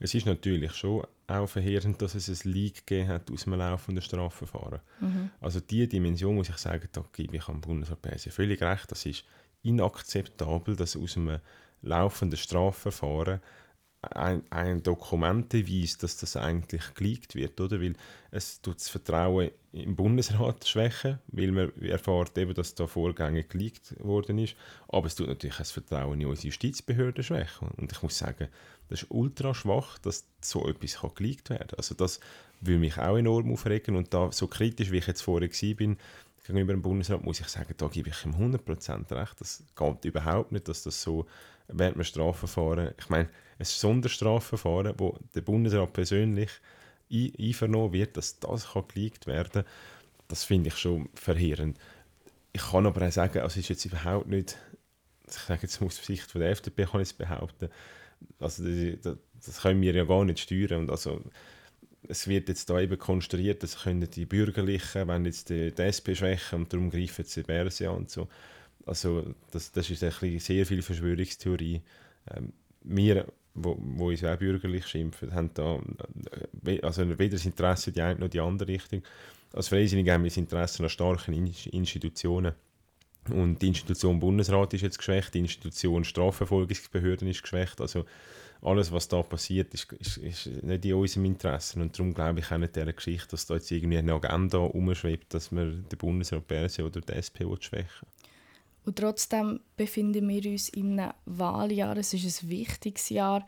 Es 0.00 0.14
ist 0.14 0.26
natürlich 0.26 0.72
schon 0.72 1.04
auch 1.26 1.46
verheerend, 1.46 2.00
dass 2.00 2.14
es 2.14 2.28
ein 2.28 2.50
Leak 2.50 2.86
gegeben 2.86 3.08
hat 3.08 3.30
aus 3.30 3.46
einem 3.46 3.58
laufenden 3.58 4.02
Strafverfahren. 4.02 4.80
Mhm. 4.98 5.30
Also 5.40 5.60
die 5.60 5.86
Dimension 5.86 6.34
muss 6.34 6.48
ich 6.48 6.56
sagen, 6.56 6.88
da 6.92 7.04
gebe 7.12 7.36
ich 7.36 7.46
am 7.48 7.60
Bundesrat 7.60 8.00
Berse 8.00 8.30
völlig 8.30 8.62
recht. 8.62 8.90
Das 8.90 9.04
ist 9.04 9.24
inakzeptabel, 9.62 10.74
dass 10.74 10.96
aus 10.96 11.16
einem 11.18 11.38
laufenden 11.82 12.38
Strafverfahren 12.38 13.40
ein, 14.02 14.42
ein 14.50 14.82
Dokument 14.82 15.52
weist, 15.52 16.02
dass 16.02 16.16
das 16.16 16.36
eigentlich 16.36 16.94
geleakt 16.94 17.34
wird, 17.34 17.60
oder? 17.60 17.80
Weil 17.80 17.94
es 18.30 18.60
tut 18.62 18.76
das 18.76 18.88
Vertrauen 18.88 19.50
im 19.72 19.94
Bundesrat 19.94 20.66
schwächen, 20.66 21.18
weil 21.28 21.52
man 21.52 21.72
erfährt 21.82 22.36
eben, 22.38 22.54
dass 22.54 22.74
da 22.74 22.86
Vorgänge 22.86 23.44
geleakt 23.44 23.94
worden 24.02 24.38
ist. 24.38 24.56
Aber 24.88 25.06
es 25.06 25.14
tut 25.14 25.28
natürlich 25.28 25.58
das 25.58 25.70
Vertrauen 25.70 26.20
in 26.20 26.26
unsere 26.26 26.48
Justizbehörden 26.48 27.22
schwächen. 27.22 27.68
Und 27.76 27.92
ich 27.92 28.02
muss 28.02 28.16
sagen, 28.16 28.48
das 28.88 29.02
ist 29.02 29.10
ultra 29.10 29.54
schwach, 29.54 29.98
dass 29.98 30.26
so 30.40 30.66
etwas 30.66 30.98
geleakt 31.14 31.50
werden 31.50 31.68
kann. 31.68 31.76
Also 31.76 31.94
das 31.94 32.20
will 32.60 32.78
mich 32.78 32.98
auch 32.98 33.16
enorm 33.16 33.52
aufregen. 33.52 33.96
Und 33.96 34.14
da, 34.14 34.32
so 34.32 34.46
kritisch, 34.46 34.90
wie 34.90 34.98
ich 34.98 35.06
jetzt 35.06 35.22
vorher 35.22 35.48
war, 35.48 35.96
gegenüber 36.44 36.72
dem 36.72 36.82
Bundesrat, 36.82 37.22
muss 37.24 37.40
ich 37.40 37.48
sagen, 37.48 37.74
da 37.76 37.88
gebe 37.88 38.10
ich 38.10 38.24
ihm 38.24 38.34
100% 38.34 39.14
recht. 39.14 39.40
Das 39.40 39.62
geht 39.76 40.04
überhaupt 40.04 40.52
nicht, 40.52 40.68
dass 40.68 40.82
das 40.82 41.02
so 41.02 41.26
während 41.68 41.96
einem 41.96 42.04
Strafverfahren, 42.04 42.94
ich 42.98 43.08
meine, 43.08 43.28
ein 43.58 43.64
Sonderstrafverfahren, 43.64 44.94
wo 44.98 45.18
der 45.34 45.42
Bundesrat 45.42 45.92
persönlich 45.92 46.50
einvernommen 47.12 47.92
wird, 47.92 48.16
dass 48.16 48.38
das 48.38 48.72
kann 48.72 48.84
geleakt 48.88 49.26
werden 49.26 49.64
das 50.30 50.44
finde 50.44 50.68
ich 50.68 50.76
schon 50.76 51.08
verheerend. 51.14 51.76
Ich 52.52 52.62
kann 52.62 52.86
aber 52.86 53.06
auch 53.06 53.12
sagen, 53.12 53.40
also 53.40 53.58
es 53.58 53.64
ist 53.64 53.68
jetzt 53.68 53.84
überhaupt 53.84 54.28
nicht, 54.28 54.56
ich 55.26 55.34
sage 55.34 55.62
jetzt 55.62 55.82
aus 55.82 55.96
Sicht 55.96 56.30
von 56.30 56.40
der 56.40 56.50
FDP 56.50 56.86
kann 56.86 57.00
ich 57.00 57.08
es 57.08 57.12
behaupten, 57.12 57.68
also 58.38 58.64
das, 58.64 59.16
das 59.44 59.62
können 59.62 59.80
wir 59.80 59.94
ja 59.94 60.04
gar 60.04 60.24
nicht 60.24 60.40
steuern 60.40 60.80
und 60.80 60.90
also 60.90 61.20
es 62.08 62.28
wird 62.28 62.48
jetzt 62.48 62.70
da 62.70 62.80
eben 62.80 62.98
konstruiert, 62.98 63.62
dass 63.62 63.82
können 63.82 64.08
die 64.10 64.26
Bürgerlichen, 64.26 65.08
wenn 65.08 65.24
jetzt 65.24 65.50
die, 65.50 65.72
die 65.72 65.82
SP 65.82 66.14
schwächen 66.14 66.60
und 66.60 66.72
darum 66.72 66.90
greifen 66.90 67.24
sie 67.24 67.42
Berse 67.42 67.90
an 67.90 67.96
und 67.96 68.10
so. 68.10 68.28
Also 68.86 69.34
das, 69.50 69.70
das 69.72 69.90
ist 69.90 70.02
ein 70.02 70.38
sehr 70.38 70.66
viel 70.66 70.82
Verschwörungstheorie. 70.82 71.82
Ähm, 72.34 72.52
wir 72.82 73.26
wo, 73.54 73.76
wo 73.78 74.08
uns 74.08 74.24
auch 74.24 74.36
bürgerlich 74.36 74.86
schimpfen, 74.86 75.34
haben 75.34 75.50
da 75.54 75.80
äh, 76.64 76.80
also 76.82 77.08
weder 77.18 77.36
das 77.36 77.46
Interesse 77.46 77.92
die 77.92 78.00
eine 78.00 78.20
noch 78.20 78.28
die 78.28 78.40
andere 78.40 78.68
Richtung. 78.68 79.02
Als 79.52 79.68
Freisinnige 79.68 80.12
haben 80.12 80.22
wir 80.22 80.30
das 80.30 80.36
Interesse 80.36 80.82
an 80.82 80.88
starken 80.88 81.34
Institutionen. 81.34 82.54
Und 83.28 83.60
die 83.60 83.68
Institution 83.68 84.20
Bundesrat 84.20 84.72
ist 84.74 84.82
jetzt 84.82 84.98
geschwächt, 84.98 85.34
die 85.34 85.40
Institution 85.40 86.04
Strafverfolgungsbehörden 86.04 87.28
ist 87.28 87.42
geschwächt. 87.42 87.80
Also 87.80 88.04
alles, 88.62 88.92
was 88.92 89.08
da 89.08 89.22
passiert, 89.22 89.72
ist, 89.72 89.92
ist, 89.94 90.18
ist 90.18 90.46
nicht 90.46 90.84
in 90.84 90.94
unserem 90.94 91.24
Interesse. 91.24 91.80
Und 91.80 91.98
darum 91.98 92.12
glaube 92.12 92.40
ich 92.40 92.52
auch 92.52 92.58
nicht 92.58 92.76
dieser 92.76 92.92
Geschichte, 92.92 93.28
dass 93.28 93.46
da 93.46 93.54
jetzt 93.54 93.70
irgendwie 93.70 93.98
eine 93.98 94.12
Agenda 94.12 94.58
umschwebt, 94.58 95.32
dass 95.32 95.50
man 95.50 95.86
den 95.88 95.98
Bundesrat 95.98 96.46
Berse 96.46 96.84
oder 96.84 97.00
die 97.00 97.12
SP 97.12 97.44
schwächen 97.60 98.06
und 98.84 98.98
trotzdem 98.98 99.60
befinden 99.76 100.28
wir 100.28 100.50
uns 100.50 100.68
in 100.70 100.98
einem 100.98 101.12
Wahljahr. 101.26 101.96
Es 101.96 102.14
ist 102.14 102.42
ein 102.42 102.48
wichtiges 102.48 103.08
Jahr. 103.10 103.46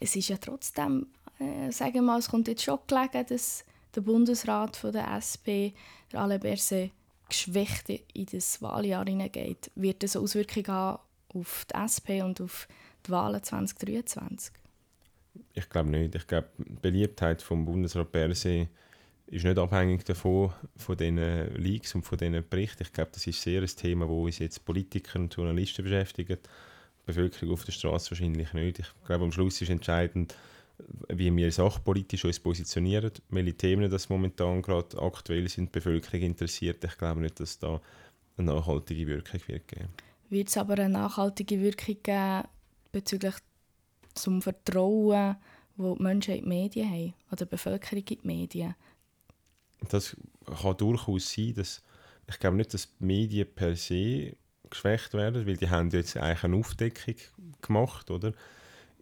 Es 0.00 0.16
ist 0.16 0.28
ja 0.28 0.36
trotzdem, 0.36 1.06
äh, 1.38 1.70
sagen 1.70 1.94
wir 1.94 2.02
mal, 2.02 2.18
es 2.18 2.28
kommt 2.28 2.48
jetzt 2.48 2.62
schon 2.62 2.78
gelegen, 2.86 3.26
dass 3.28 3.64
der 3.94 4.00
Bundesrat 4.00 4.76
von 4.76 4.92
der 4.92 5.10
SP, 5.16 5.72
der 6.12 6.20
Alain 6.20 6.40
Berset, 6.40 6.90
geschwächt 7.28 7.88
in 7.88 8.26
das 8.26 8.60
Wahljahr 8.62 9.04
hineingeht. 9.04 9.70
Wird 9.74 10.02
das 10.02 10.16
Auswirkungen 10.16 10.68
haben 10.68 11.00
auf 11.34 11.66
die 11.70 11.74
SP 11.76 12.22
und 12.22 12.40
auf 12.40 12.66
die 12.68 12.87
Wahlen 13.06 13.42
2023? 13.42 14.52
Ich 15.54 15.68
glaube 15.68 15.90
nicht. 15.90 16.14
Ich 16.14 16.26
glaube, 16.26 16.48
die 16.58 16.74
Beliebtheit 16.80 17.42
vom 17.42 17.64
Bundesrat 17.64 18.12
Berset 18.12 18.68
ist 19.26 19.44
nicht 19.44 19.58
abhängig 19.58 20.04
davon, 20.04 20.52
von 20.76 20.96
diesen 20.96 21.18
Leaks 21.56 21.94
und 21.94 22.02
von 22.02 22.18
diesen 22.18 22.48
Berichten. 22.48 22.82
Ich 22.82 22.92
glaube, 22.92 23.10
das 23.12 23.26
ist 23.26 23.42
sehr 23.42 23.62
ein 23.62 23.68
Thema, 23.68 24.06
das 24.06 24.14
uns 24.14 24.38
jetzt 24.38 24.64
Politiker 24.64 25.18
und 25.18 25.34
Journalisten 25.34 25.84
beschäftigt. 25.84 26.30
Die 26.30 27.06
Bevölkerung 27.06 27.52
auf 27.52 27.64
der 27.64 27.72
Straße 27.72 28.10
wahrscheinlich 28.10 28.52
nicht. 28.52 28.78
Ich 28.78 28.88
glaube, 29.06 29.24
am 29.24 29.32
Schluss 29.32 29.60
ist 29.60 29.70
entscheidend, 29.70 30.34
wie 31.08 31.34
wir 31.34 31.50
sachpolitisch 31.52 32.24
uns 32.24 32.38
positionieren, 32.38 33.10
welche 33.30 33.54
Themen 33.54 33.90
das 33.90 34.08
momentan 34.08 34.62
gerade 34.62 35.00
aktuell 35.00 35.48
sind, 35.48 35.66
die 35.66 35.78
Bevölkerung 35.78 36.22
interessiert. 36.22 36.84
Ich 36.84 36.96
glaube 36.96 37.20
nicht, 37.20 37.40
dass 37.40 37.58
da 37.58 37.80
eine 38.36 38.52
nachhaltige 38.52 39.06
Wirkung 39.06 39.40
wird 39.46 39.68
geben. 39.68 39.88
Wird 40.30 40.48
es 40.48 40.56
aber 40.56 40.74
eine 40.74 40.90
nachhaltige 40.90 41.60
Wirkung 41.60 41.96
geben 42.02 42.44
bezüglich 42.92 43.34
zum 44.14 44.42
Vertrauen, 44.42 45.36
das 45.76 45.96
die 45.96 46.02
Menschen 46.02 46.34
in 46.34 46.42
die 46.42 46.48
Medien 46.48 46.90
haben 46.90 47.14
oder 47.30 47.44
die 47.44 47.50
Bevölkerung 47.50 47.98
in 47.98 48.04
die 48.06 48.26
Medien? 48.26 48.74
das 49.88 50.16
kann 50.62 50.76
durchaus 50.76 51.32
sein, 51.32 51.54
dass 51.54 51.82
ich 52.28 52.38
glaube 52.38 52.56
nicht, 52.56 52.74
dass 52.74 52.88
die 52.98 53.04
Medien 53.04 53.46
per 53.54 53.74
se 53.76 54.36
geschwächt 54.68 55.14
werden, 55.14 55.46
weil 55.46 55.56
die 55.56 55.70
haben 55.70 55.90
jetzt 55.90 56.16
eigentlich 56.16 56.44
eine 56.44 56.56
Aufdeckung 56.56 57.14
gemacht, 57.62 58.10
oder? 58.10 58.34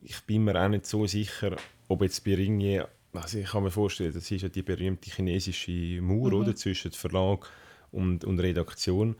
Ich 0.02 0.20
bin 0.22 0.44
mir 0.44 0.62
auch 0.62 0.68
nicht 0.68 0.86
so 0.86 1.06
sicher, 1.06 1.56
ob 1.88 2.02
jetzt 2.02 2.24
bei 2.24 2.32
irgendwie, 2.32 2.82
also 3.12 3.38
ich 3.38 3.48
kann 3.48 3.64
mir 3.64 3.72
vorstellen, 3.72 4.12
das 4.12 4.30
ist 4.30 4.42
ja 4.42 4.48
die 4.48 4.62
berühmte 4.62 5.10
chinesische 5.10 6.00
Mauer, 6.00 6.28
mhm. 6.28 6.34
oder, 6.34 6.54
zwischen 6.54 6.92
Verlag 6.92 7.50
und, 7.90 8.24
und 8.24 8.38
Redaktion. 8.38 9.16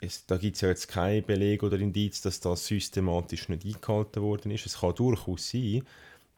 Es, 0.00 0.24
da 0.26 0.38
gibt 0.38 0.56
es 0.56 0.62
ja 0.62 0.68
jetzt 0.68 0.88
keinen 0.88 1.24
Beleg 1.24 1.62
oder 1.62 1.78
Indiz, 1.78 2.22
dass 2.22 2.40
das 2.40 2.66
systematisch 2.66 3.48
nicht 3.48 3.64
eingehalten 3.66 4.22
worden 4.22 4.50
ist. 4.50 4.66
Es 4.66 4.80
kann 4.80 4.94
durchaus 4.94 5.50
sein, 5.50 5.82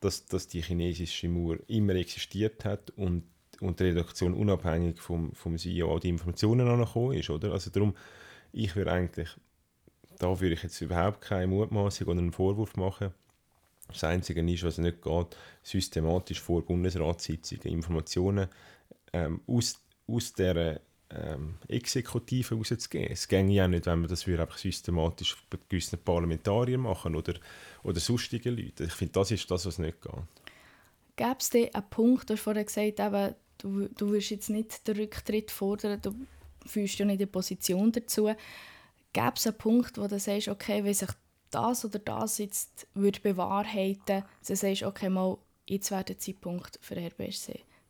dass, 0.00 0.26
dass 0.26 0.48
die 0.48 0.62
chinesische 0.62 1.28
Mauer 1.28 1.58
immer 1.68 1.94
existiert 1.94 2.64
hat 2.64 2.90
und 2.90 3.22
und 3.62 3.78
die 3.78 3.84
Redaktion 3.84 4.34
unabhängig 4.34 5.00
vom, 5.00 5.32
vom 5.34 5.56
CEO 5.56 5.92
auch 5.94 6.00
die 6.00 6.08
Informationen 6.08 6.68
angekommen 6.68 7.16
ist, 7.16 7.30
oder? 7.30 7.52
Also 7.52 7.70
darum, 7.70 7.94
ich 8.52 8.74
würde 8.74 8.92
eigentlich, 8.92 9.28
da 10.18 10.40
würde 10.40 10.54
ich 10.54 10.62
jetzt 10.62 10.80
überhaupt 10.80 11.20
keine 11.20 11.46
Mutmaßung 11.46 12.08
oder 12.08 12.18
einen 12.18 12.32
Vorwurf 12.32 12.76
machen. 12.76 13.14
Das 13.88 14.04
Einzige 14.04 14.42
ist, 14.50 14.64
was 14.64 14.78
nicht 14.78 15.02
geht, 15.02 15.36
systematisch 15.62 16.40
vor 16.40 16.64
Bundesratssitzungen 16.64 17.66
Informationen 17.66 18.48
ähm, 19.12 19.40
aus, 19.46 19.80
aus 20.06 20.32
der 20.32 20.80
ähm, 21.14 21.54
Exekutive 21.68 22.54
rauszugeben. 22.54 23.08
Es 23.10 23.28
ginge 23.28 23.52
ja 23.52 23.68
nicht, 23.68 23.86
wenn 23.86 24.00
man 24.00 24.08
das 24.08 24.26
einfach 24.26 24.58
systematisch 24.58 25.36
bei 25.50 25.58
gewissen 25.68 25.98
Parlamentariern 25.98 26.80
machen 26.80 27.14
oder, 27.14 27.34
oder 27.82 28.00
sonstigen 28.00 28.56
Leuten. 28.56 28.84
Ich 28.84 28.92
finde, 28.92 29.12
das 29.12 29.30
ist 29.30 29.50
das, 29.50 29.66
was 29.66 29.78
nicht 29.78 30.00
geht. 30.00 30.12
Gäbe 31.16 31.36
es 31.38 31.50
denn 31.50 31.74
einen 31.74 31.90
Punkt, 31.90 32.30
du 32.30 32.34
hast 32.34 32.42
vorhin 32.42 32.64
gesagt, 32.64 33.00
eben, 33.00 33.34
Du, 33.62 33.86
du 33.96 34.10
wirst 34.10 34.30
jetzt 34.30 34.50
nicht 34.50 34.88
den 34.88 34.96
Rücktritt 34.96 35.52
fordern, 35.52 36.00
du 36.02 36.12
fühlst 36.66 36.98
ja 36.98 37.04
nicht 37.04 37.20
die 37.20 37.26
Position 37.26 37.92
dazu. 37.92 38.28
Gäbe 39.12 39.32
es 39.36 39.46
einen 39.46 39.56
Punkt, 39.56 39.98
wo 39.98 40.08
du 40.08 40.18
sagst, 40.18 40.48
okay, 40.48 40.82
wenn 40.82 40.94
sich 40.94 41.10
das 41.50 41.84
oder 41.84 42.00
das 42.00 42.38
jetzt 42.38 42.88
würde 42.94 43.20
bewahrheiten 43.20 44.00
würde, 44.06 44.24
dann 44.48 44.56
sagst 44.56 44.82
okay, 44.82 45.10
mal, 45.10 45.38
jetzt 45.68 45.92
wäre 45.92 46.02
der 46.02 46.18
Zeitpunkt 46.18 46.80
für 46.82 46.96
Herr 46.96 47.12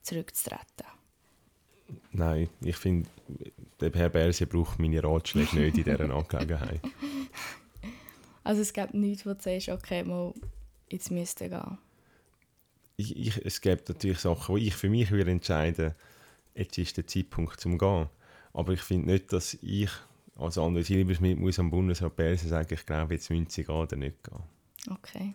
zurückzutreten? 0.02 1.01
Nein, 2.13 2.49
ich 2.61 2.77
finde, 2.77 3.09
der 3.81 3.93
Herr 3.93 4.09
Berse 4.09 4.47
braucht 4.47 4.79
meine 4.79 5.03
Ratschläge 5.03 5.57
nicht 5.57 5.79
in 5.79 5.85
dieser 5.85 6.01
Angelegenheit. 6.01 6.81
Also 8.45 8.63
es 8.63 8.73
gibt 8.73 8.95
nichts, 8.95 9.25
wo 9.25 9.35
du 9.35 9.41
sagst, 9.41 9.69
okay, 9.69 10.03
mal, 10.03 10.35
jetzt 10.89 11.11
müsste 11.11 11.49
gehen 11.49 11.79
ich, 12.97 13.17
ich, 13.17 13.45
es 13.45 13.61
gibt 13.61 13.89
natürlich 13.89 14.19
Sachen, 14.19 14.57
die 14.57 14.69
ich 14.69 14.75
für 14.75 14.89
mich 14.89 15.11
würde 15.11 15.31
entscheiden 15.31 15.95
jetzt 16.55 16.79
ist 16.79 16.97
der 16.97 17.07
Zeitpunkt 17.07 17.61
zum 17.61 17.79
Gehen. 17.79 18.09
Aber 18.53 18.73
ich 18.73 18.83
finde 18.83 19.13
nicht, 19.13 19.33
dass 19.33 19.55
ich 19.63 19.91
als 20.37 20.59
André 20.59 20.83
Silberschmidt 20.83 21.39
muss 21.39 21.59
am 21.59 21.71
Bundesrat 21.71 22.15
Bersen 22.15 22.51
sagen, 22.51 22.75
ich 22.75 22.85
glaube, 22.85 23.15
jetzt 23.15 23.31
müssen 23.31 23.49
sie 23.49 23.65
gehen 23.65 23.75
oder 23.75 23.97
nicht 23.97 24.23
gehen. 24.23 24.43
Okay. 24.91 25.35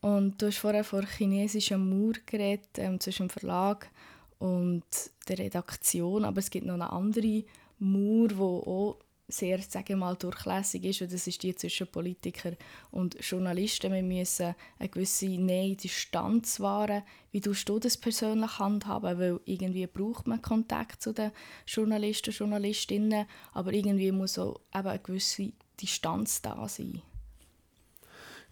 Und 0.00 0.40
du 0.40 0.46
hast 0.46 0.58
vorher 0.58 0.84
von 0.84 1.04
chinesischen 1.04 1.88
Mauer 1.88 2.12
geredet, 2.26 2.68
ähm, 2.76 3.00
zwischen 3.00 3.26
dem 3.26 3.30
Verlag 3.30 3.90
und 4.38 4.84
der 5.28 5.38
Redaktion, 5.38 6.24
aber 6.24 6.38
es 6.38 6.50
gibt 6.50 6.66
noch 6.66 6.74
eine 6.74 6.92
andere 6.92 7.44
Mauer, 7.78 8.28
die 8.28 8.34
auch 8.34 8.98
sehr, 9.28 9.58
sage 9.60 9.96
mal, 9.96 10.14
durchlässig 10.14 10.84
ist. 10.84 11.02
Und 11.02 11.12
das 11.12 11.26
ist 11.26 11.42
die 11.42 11.54
zwischen 11.54 11.88
Politikern 11.88 12.56
und 12.90 13.16
Journalisten. 13.20 13.92
Wir 13.92 14.02
müssen 14.02 14.54
eine 14.78 14.88
gewisse 14.88 15.26
Nähe, 15.26 15.74
Distanz 15.74 16.60
wahren. 16.60 17.02
Wie 17.32 17.40
tust 17.40 17.68
du 17.68 17.78
das 17.78 17.96
persönlich 17.96 18.58
handhaben? 18.58 19.18
Weil 19.18 19.40
irgendwie 19.44 19.86
braucht 19.86 20.26
man 20.28 20.42
Kontakt 20.42 21.02
zu 21.02 21.12
den 21.12 21.32
Journalisten 21.66 22.30
und 22.30 22.38
Journalistinnen, 22.38 23.26
aber 23.52 23.72
irgendwie 23.72 24.12
muss 24.12 24.38
auch 24.38 24.60
eben 24.74 24.86
eine 24.86 24.98
gewisse 25.00 25.52
Distanz 25.80 26.40
da 26.42 26.68
sein. 26.68 27.02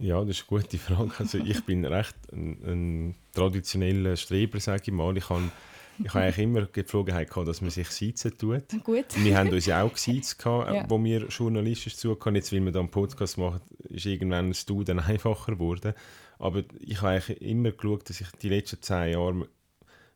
Ja, 0.01 0.25
das 0.25 0.39
ist 0.39 0.51
eine 0.51 0.61
gute 0.61 0.79
Frage. 0.79 1.13
Also 1.19 1.39
ich 1.39 1.65
bin 1.65 1.85
recht 1.85 2.17
ein, 2.33 2.59
ein 2.65 3.15
traditioneller 3.33 4.17
Streber, 4.17 4.59
sage 4.59 4.83
ich 4.87 4.93
mal. 4.93 5.17
Ich 5.17 5.31
habe 5.31 5.53
ich 6.03 6.15
habe 6.15 6.25
eigentlich 6.25 6.45
immer 6.45 6.63
die 6.63 6.73
Gepflogenheit 6.73 7.31
gehabt, 7.31 7.49
dass 7.49 7.61
man 7.61 7.71
sich 7.71 7.89
sitzen 7.89 8.37
tut. 8.37 8.65
Gut. 8.83 9.07
Wir 9.17 9.39
haben 9.39 9.51
uns 9.51 9.67
ja 9.67 9.83
auch 9.83 9.93
gesiezt, 9.93 10.43
ja. 10.45 10.89
wo 10.89 11.03
wir 11.03 11.27
journalistisch 11.29 11.97
zugehören. 11.97 12.37
Jetzt, 12.37 12.53
weil 12.53 12.65
wir 12.65 12.73
da 12.73 12.81
einen 12.81 12.91
Podcast 12.91 13.39
machen, 13.39 13.61
ist 13.89 14.07
irgendwann 14.07 14.49
das 14.49 14.67
Du 14.67 14.83
dann 14.83 14.99
einfacher 15.01 15.53
geworden. 15.53 15.95
Aber 16.39 16.65
ich 16.81 17.01
habe 17.01 17.13
eigentlich 17.13 17.43
immer 17.43 17.71
geschaut, 17.71 18.09
dass 18.09 18.21
ich 18.21 18.31
die 18.43 18.49
letzten 18.49 18.83
zehn 18.83 19.13
Jahre 19.13 19.49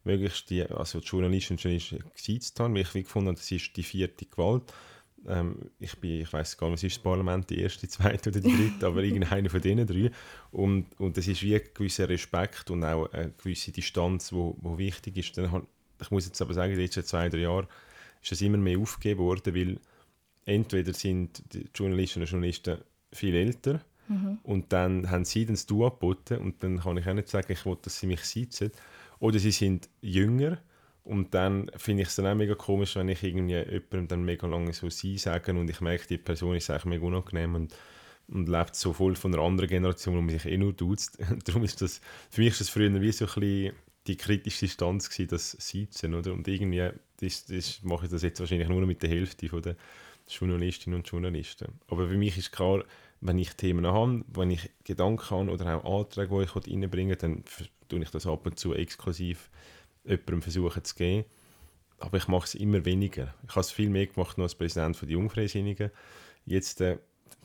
möglichst 0.04 0.50
die, 0.50 0.62
also 0.64 1.00
die 1.00 1.06
Journalisten 1.06 1.54
und 1.54 1.62
Journalisten 1.62 2.04
gesiezt 2.14 2.58
habe, 2.60 2.74
weil 2.74 2.82
ich 2.82 2.92
gefunden 2.92 3.28
habe, 3.28 3.38
das 3.38 3.50
ist 3.50 3.76
die 3.76 3.82
vierte 3.82 4.26
Gewalt. 4.26 4.72
Ähm, 5.26 5.70
ich 5.78 5.96
bin, 5.98 6.20
ich 6.20 6.32
weiß 6.32 6.56
gar 6.56 6.68
nicht, 6.68 6.78
was 6.78 6.84
ist 6.84 6.96
das 6.96 7.02
Parlament, 7.02 7.50
die 7.50 7.60
erste, 7.60 7.80
die 7.80 7.88
zweite 7.88 8.30
oder 8.30 8.40
die 8.40 8.56
dritte, 8.56 8.86
aber 8.86 9.02
irgendeiner 9.02 9.50
von 9.50 9.60
diesen 9.60 9.86
drei. 9.86 10.10
Und, 10.50 10.86
und 10.98 11.16
das 11.16 11.26
ist 11.26 11.42
wie 11.42 11.54
ein 11.54 11.62
gewisser 11.74 12.08
Respekt 12.08 12.70
und 12.70 12.84
auch 12.84 13.12
eine 13.12 13.32
gewisse 13.32 13.72
Distanz, 13.72 14.32
wo, 14.32 14.56
wo 14.60 14.78
wichtig 14.78 15.16
ist. 15.16 15.36
Dann, 15.36 15.66
ich 16.00 16.10
muss 16.10 16.26
jetzt 16.26 16.40
aber 16.40 16.54
sagen, 16.54 16.72
in 16.72 16.78
den 16.78 16.84
letzten 16.84 17.04
zwei, 17.04 17.28
drei 17.28 17.38
Jahren 17.38 17.66
ist 18.22 18.32
das 18.32 18.40
immer 18.40 18.58
mehr 18.58 18.78
aufgegeben 18.78 19.20
worden, 19.20 19.54
weil 19.54 19.80
entweder 20.44 20.92
sind 20.92 21.42
die 21.52 21.68
Journalisten 21.74 22.20
und 22.20 22.30
Journalisten 22.30 22.78
viel 23.12 23.34
älter 23.34 23.80
mhm. 24.08 24.38
und 24.42 24.72
dann 24.72 25.10
haben 25.10 25.24
sie 25.24 25.46
das 25.46 25.66
Du 25.66 25.84
angeboten 25.84 26.38
und 26.38 26.62
dann 26.62 26.80
kann 26.80 26.96
ich 26.96 27.06
auch 27.06 27.14
nicht 27.14 27.28
sagen, 27.28 27.52
ich 27.52 27.64
will, 27.66 27.76
dass 27.82 28.00
sie 28.00 28.06
mich 28.06 28.22
sitzen. 28.22 28.70
Oder 29.20 29.38
sie 29.38 29.50
sind 29.50 29.88
jünger 30.00 30.58
und 31.08 31.32
dann 31.32 31.70
finde 31.76 32.02
ich 32.02 32.08
es 32.08 32.16
dann 32.16 32.26
auch 32.26 32.34
mega 32.34 32.54
komisch, 32.54 32.96
wenn 32.96 33.08
ich 33.08 33.22
irgendwie 33.22 33.54
jemandem 33.54 34.08
dann 34.08 34.24
mega 34.24 34.46
lange 34.46 34.74
so 34.74 34.90
«sie» 34.90 35.16
sage 35.16 35.52
und 35.52 35.70
ich 35.70 35.80
merke, 35.80 36.06
die 36.06 36.18
Person 36.18 36.54
ist 36.54 36.68
eigentlich 36.68 36.84
mega 36.84 37.06
unangenehm 37.06 37.54
und, 37.54 37.74
und 38.28 38.46
lebt 38.46 38.76
so 38.76 38.92
voll 38.92 39.16
von 39.16 39.32
einer 39.32 39.42
anderen 39.42 39.70
Generation, 39.70 40.16
wo 40.16 40.20
man 40.20 40.38
sich 40.38 40.44
eh 40.44 40.58
nur 40.58 40.74
duzt. 40.74 41.18
Darum 41.46 41.64
ist 41.64 41.80
das, 41.80 42.02
für 42.28 42.42
mich 42.42 42.50
ist 42.50 42.60
das 42.60 42.68
früher 42.68 42.92
wie 43.00 43.10
so 43.10 43.24
ein 43.24 43.40
bisschen 43.40 43.72
die 44.06 44.16
kritische 44.16 44.66
Distanz 44.66 45.08
gewesen, 45.08 45.28
das 45.30 45.52
Sitzen, 45.52 46.14
oder? 46.14 46.34
Und 46.34 46.46
irgendwie 46.46 46.90
das, 47.20 47.46
das 47.46 47.82
mache 47.82 48.04
ich 48.04 48.10
das 48.10 48.22
jetzt 48.22 48.40
wahrscheinlich 48.40 48.68
nur 48.68 48.84
mit 48.84 49.02
der 49.02 49.08
Hälfte 49.08 49.48
der 49.48 49.76
Journalistinnen 50.28 50.98
und 50.98 51.08
Journalisten. 51.08 51.72
Aber 51.88 52.06
für 52.06 52.18
mich 52.18 52.36
ist 52.36 52.52
klar, 52.52 52.84
wenn 53.22 53.38
ich 53.38 53.54
Themen 53.54 53.86
habe, 53.86 54.24
wenn 54.28 54.50
ich 54.50 54.70
Gedanken 54.84 55.30
habe 55.30 55.50
oder 55.50 55.76
auch 55.82 56.00
Anträge, 56.00 56.36
die 56.36 56.44
ich 56.44 56.54
reinbringen 56.54 57.10
will, 57.10 57.16
dann 57.16 57.44
tue 57.88 58.02
ich 58.02 58.10
das 58.10 58.26
ab 58.26 58.44
und 58.44 58.58
zu 58.58 58.74
exklusiv 58.74 59.48
jemandem 60.08 60.42
versuchen 60.42 60.84
zu 60.84 60.94
geben. 60.94 61.24
Aber 61.98 62.16
ich 62.16 62.28
mache 62.28 62.46
es 62.46 62.54
immer 62.54 62.84
weniger. 62.84 63.34
Ich 63.44 63.50
habe 63.50 63.60
es 63.60 63.70
viel 63.70 63.90
mehr 63.90 64.06
gemacht 64.06 64.38
als 64.38 64.54
Präsident 64.54 65.00
die 65.00 65.12
Jungfreisinnigen. 65.12 65.90
Jetzt 66.46 66.80
äh, 66.80 66.98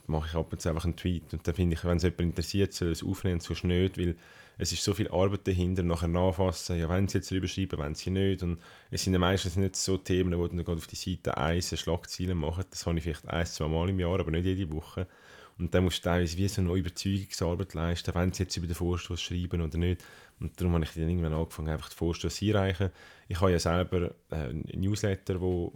mache 0.08 0.27
ich 0.29 0.36
ab 0.36 0.51
und 0.51 0.62
zu 0.62 0.70
einfach 0.70 0.86
einen 0.86 0.96
Tweet. 0.96 1.34
Und 1.34 1.48
dann 1.48 1.55
finde 1.55 1.75
ich, 1.75 1.84
wenn 1.84 1.98
es 1.98 2.03
jemand 2.03 2.22
interessiert, 2.22 2.74
soll 2.74 2.91
es 2.91 3.03
aufnehmen, 3.03 3.39
so 3.39 3.53
nicht, 3.65 3.98
weil 3.98 4.15
es 4.58 4.72
ist 4.72 4.84
so 4.84 4.93
viel 4.93 5.08
Arbeit 5.08 5.48
dahinter, 5.48 5.82
nachher 5.82 6.08
nachfassen, 6.08 6.77
ja, 6.77 6.88
wenn 6.89 7.08
sie 7.08 7.17
jetzt 7.17 7.32
drüber 7.32 7.48
schreiben, 7.48 7.79
wenn 7.79 7.96
sie 7.96 8.12
nicht. 8.12 8.43
Und 8.43 8.60
es 8.91 9.03
sind 9.03 9.13
ja 9.13 9.20
meistens 9.20 9.55
nicht 9.55 9.75
so 9.75 9.98
Themen, 9.98 10.38
wo 10.38 10.48
dann 10.48 10.63
gerade 10.63 10.77
auf 10.77 10.88
die 10.88 10.96
Seite 10.96 11.38
eins 11.38 11.77
Schlagzeilen 11.77 12.38
machen. 12.38 12.65
Das 12.70 12.86
habe 12.86 12.98
ich 12.98 13.03
vielleicht 13.03 13.27
ein, 13.27 13.46
zwei 13.46 13.67
Mal 13.67 13.89
im 13.89 14.00
Jahr, 14.00 14.20
aber 14.20 14.32
nicht 14.32 14.46
jede 14.46 14.72
Woche. 14.72 15.08
Und 15.60 15.74
dann 15.74 15.83
musst 15.83 16.00
du 16.00 16.10
teilweise 16.10 16.38
wie 16.38 16.48
so 16.48 16.62
eine 16.62 16.74
Überzeugungsarbeit 16.74 17.74
leisten, 17.74 18.15
wenn 18.15 18.33
sie 18.33 18.43
jetzt 18.43 18.57
über 18.57 18.67
den 18.67 18.75
Vorstoß 18.75 19.22
schreiben 19.22 19.62
oder 19.62 19.77
nicht. 19.77 20.03
Und 20.39 20.60
darum 20.60 20.74
habe 20.74 20.83
ich 20.83 20.91
dann 20.91 21.07
irgendwann 21.07 21.33
angefangen, 21.33 21.69
einfach 21.69 21.89
den 21.89 21.98
Vorstoß 21.98 22.41
einreichen. 22.41 22.89
Ich 23.27 23.39
habe 23.39 23.51
ja 23.51 23.60
selber 23.60 24.12
äh, 24.31 24.36
einen 24.36 24.65
Newsletter, 24.75 25.39
wo 25.39 25.74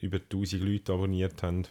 über 0.00 0.18
1000 0.18 0.62
Leute 0.62 0.92
abonniert 0.92 1.42
haben. 1.42 1.66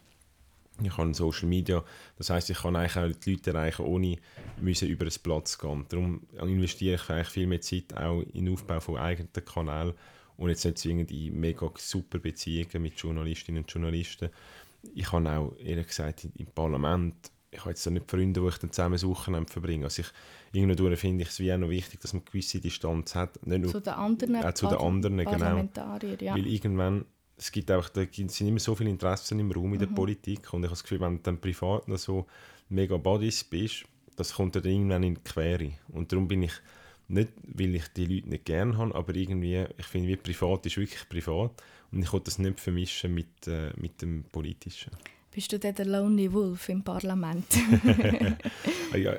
Ich 0.83 0.97
habe 0.97 1.13
Social 1.13 1.47
Media, 1.47 1.85
das 2.17 2.29
heißt, 2.29 2.49
ich 2.49 2.57
kann 2.57 2.75
eigentlich 2.75 2.97
auch 2.97 3.19
die 3.21 3.31
Leute 3.31 3.51
erreichen, 3.51 3.85
ohne 3.85 4.17
müssen 4.59 4.89
über 4.89 5.05
ein 5.05 5.11
Platz 5.23 5.57
gehen. 5.57 5.85
Darum 5.87 6.27
investiere 6.37 6.95
ich 6.95 7.09
eigentlich 7.09 7.29
viel 7.29 7.47
mehr 7.47 7.61
Zeit 7.61 7.95
auch 7.95 8.21
in 8.33 8.45
den 8.45 8.53
Aufbau 8.53 8.81
von 8.81 8.97
eigenen 8.97 9.31
Kanälen 9.33 9.93
und 10.35 10.49
jetzt 10.49 10.65
nicht 10.65 10.77
zwingend 10.77 11.11
in 11.11 11.39
mega 11.39 11.71
super 11.77 12.19
Beziehungen 12.19 12.81
mit 12.81 12.99
Journalistinnen 12.99 13.63
und 13.63 13.71
Journalisten. 13.71 14.29
Ich 14.93 15.09
habe 15.13 15.29
auch, 15.29 15.55
ehrlich 15.59 15.87
gesagt, 15.87 16.27
im 16.35 16.47
Parlament 16.47 17.31
ich 17.55 17.61
habe 17.61 17.69
jetzt 17.71 17.85
nicht 17.89 18.09
Freunde, 18.09 18.41
die 18.41 18.47
ich 18.47 18.57
dann 18.57 18.71
zusammen 18.71 19.01
Wochenende 19.01 19.51
verbringe. 19.51 19.85
Also 19.85 20.01
ich, 20.01 20.07
irgendwo 20.51 20.93
finde 20.95 21.23
ich 21.23 21.29
es 21.29 21.39
wie 21.39 21.51
auch 21.53 21.57
noch 21.57 21.69
wichtig, 21.69 21.99
dass 22.01 22.13
man 22.13 22.21
eine 22.21 22.31
gewisse 22.31 22.59
Distanz 22.59 23.15
hat. 23.15 23.45
Nicht 23.45 23.61
nur, 23.61 23.71
zu 23.71 23.79
den 23.79 23.93
anderen, 23.93 24.35
äh, 24.35 24.53
zu 24.53 24.67
den 24.67 24.77
anderen 24.77 25.17
genau. 25.17 25.69
Ja. 26.19 26.35
Weil 26.35 26.47
irgendwann, 26.47 27.05
es 27.37 27.51
gibt 27.51 27.71
auch, 27.71 27.89
da 27.89 28.05
sind 28.11 28.39
immer 28.41 28.59
so 28.59 28.75
viele 28.75 28.89
Interessen 28.89 29.39
im 29.39 29.51
Raum 29.51 29.73
in 29.73 29.79
der 29.79 29.89
mhm. 29.89 29.95
Politik 29.95 30.53
und 30.53 30.61
ich 30.61 30.67
habe 30.67 30.73
das 30.75 30.83
Gefühl, 30.83 31.01
wenn 31.01 31.17
du 31.17 31.23
dann 31.23 31.39
privat 31.39 31.87
noch 31.87 31.97
so 31.97 32.25
mega 32.69 32.97
Buddies 32.97 33.43
bist, 33.43 33.85
das 34.15 34.33
kommt 34.33 34.55
dann 34.55 34.63
irgendwann 34.63 35.03
in 35.03 35.15
die 35.15 35.21
Quere. 35.21 35.71
Und 35.89 36.11
darum 36.11 36.27
bin 36.27 36.43
ich 36.43 36.53
nicht, 37.07 37.31
weil 37.43 37.75
ich 37.75 37.87
die 37.89 38.05
Leute 38.05 38.29
nicht 38.29 38.45
gerne 38.45 38.77
habe, 38.77 38.95
aber 38.95 39.15
irgendwie, 39.15 39.65
ich 39.77 39.85
finde, 39.85 40.07
wie 40.07 40.15
privat 40.15 40.65
ist 40.65 40.77
wirklich 40.77 41.07
privat 41.07 41.51
und 41.91 42.01
ich 42.01 42.11
will 42.11 42.21
das 42.23 42.39
nicht 42.39 42.59
vermischen 42.59 43.13
mit, 43.13 43.47
äh, 43.47 43.71
mit 43.77 44.01
dem 44.01 44.23
Politischen. 44.31 44.91
Bist 45.35 45.51
du 45.51 45.59
der 45.59 45.73
Lonely 45.83 46.31
Wolf 46.31 46.69
im 46.69 46.81
Parlament? 46.81 47.45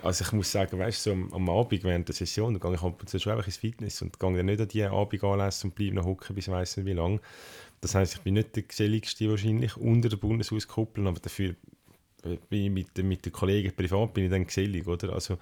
also 0.02 0.24
ich 0.24 0.32
muss 0.32 0.50
sagen, 0.50 0.78
weißt 0.78 1.04
du, 1.04 1.10
so 1.10 1.36
am, 1.36 1.50
Abend 1.50 1.84
während 1.84 2.08
der 2.08 2.14
Session, 2.14 2.58
gehe 2.58 2.74
ich 2.74 2.82
ab 2.82 2.98
und 2.98 3.06
zu 3.06 3.18
schon 3.18 3.38
ins 3.38 3.58
Fitness 3.58 4.00
und 4.00 4.18
gehe 4.18 4.34
dann 4.34 4.46
nicht 4.46 4.58
an 4.58 4.68
die 4.68 4.82
Abend 4.84 5.22
anlassen 5.22 5.68
und 5.68 5.76
bleibe 5.76 5.96
noch 5.96 6.06
hocken 6.06 6.34
bis 6.34 6.46
ich 6.46 6.52
weiss 6.54 6.78
nicht 6.78 6.86
wie 6.86 6.94
lange. 6.94 7.20
Das 7.82 7.94
heisst, 7.94 8.14
ich 8.14 8.20
bin 8.22 8.32
nicht 8.32 8.56
der 8.56 8.62
geselligste 8.62 9.28
wahrscheinlich 9.28 9.76
unter 9.76 10.08
der 10.08 10.16
Bundeshauskuppel, 10.16 11.06
aber 11.06 11.20
dafür 11.20 11.54
bin 12.48 12.64
ich 12.64 12.70
mit, 12.70 13.04
mit 13.04 13.26
den 13.26 13.32
Kollegen 13.34 13.76
privat 13.76 14.14
bin 14.14 14.24
ich 14.24 14.30
dann 14.30 14.46
gesellig, 14.46 14.86
oder? 14.86 15.12
Also 15.12 15.36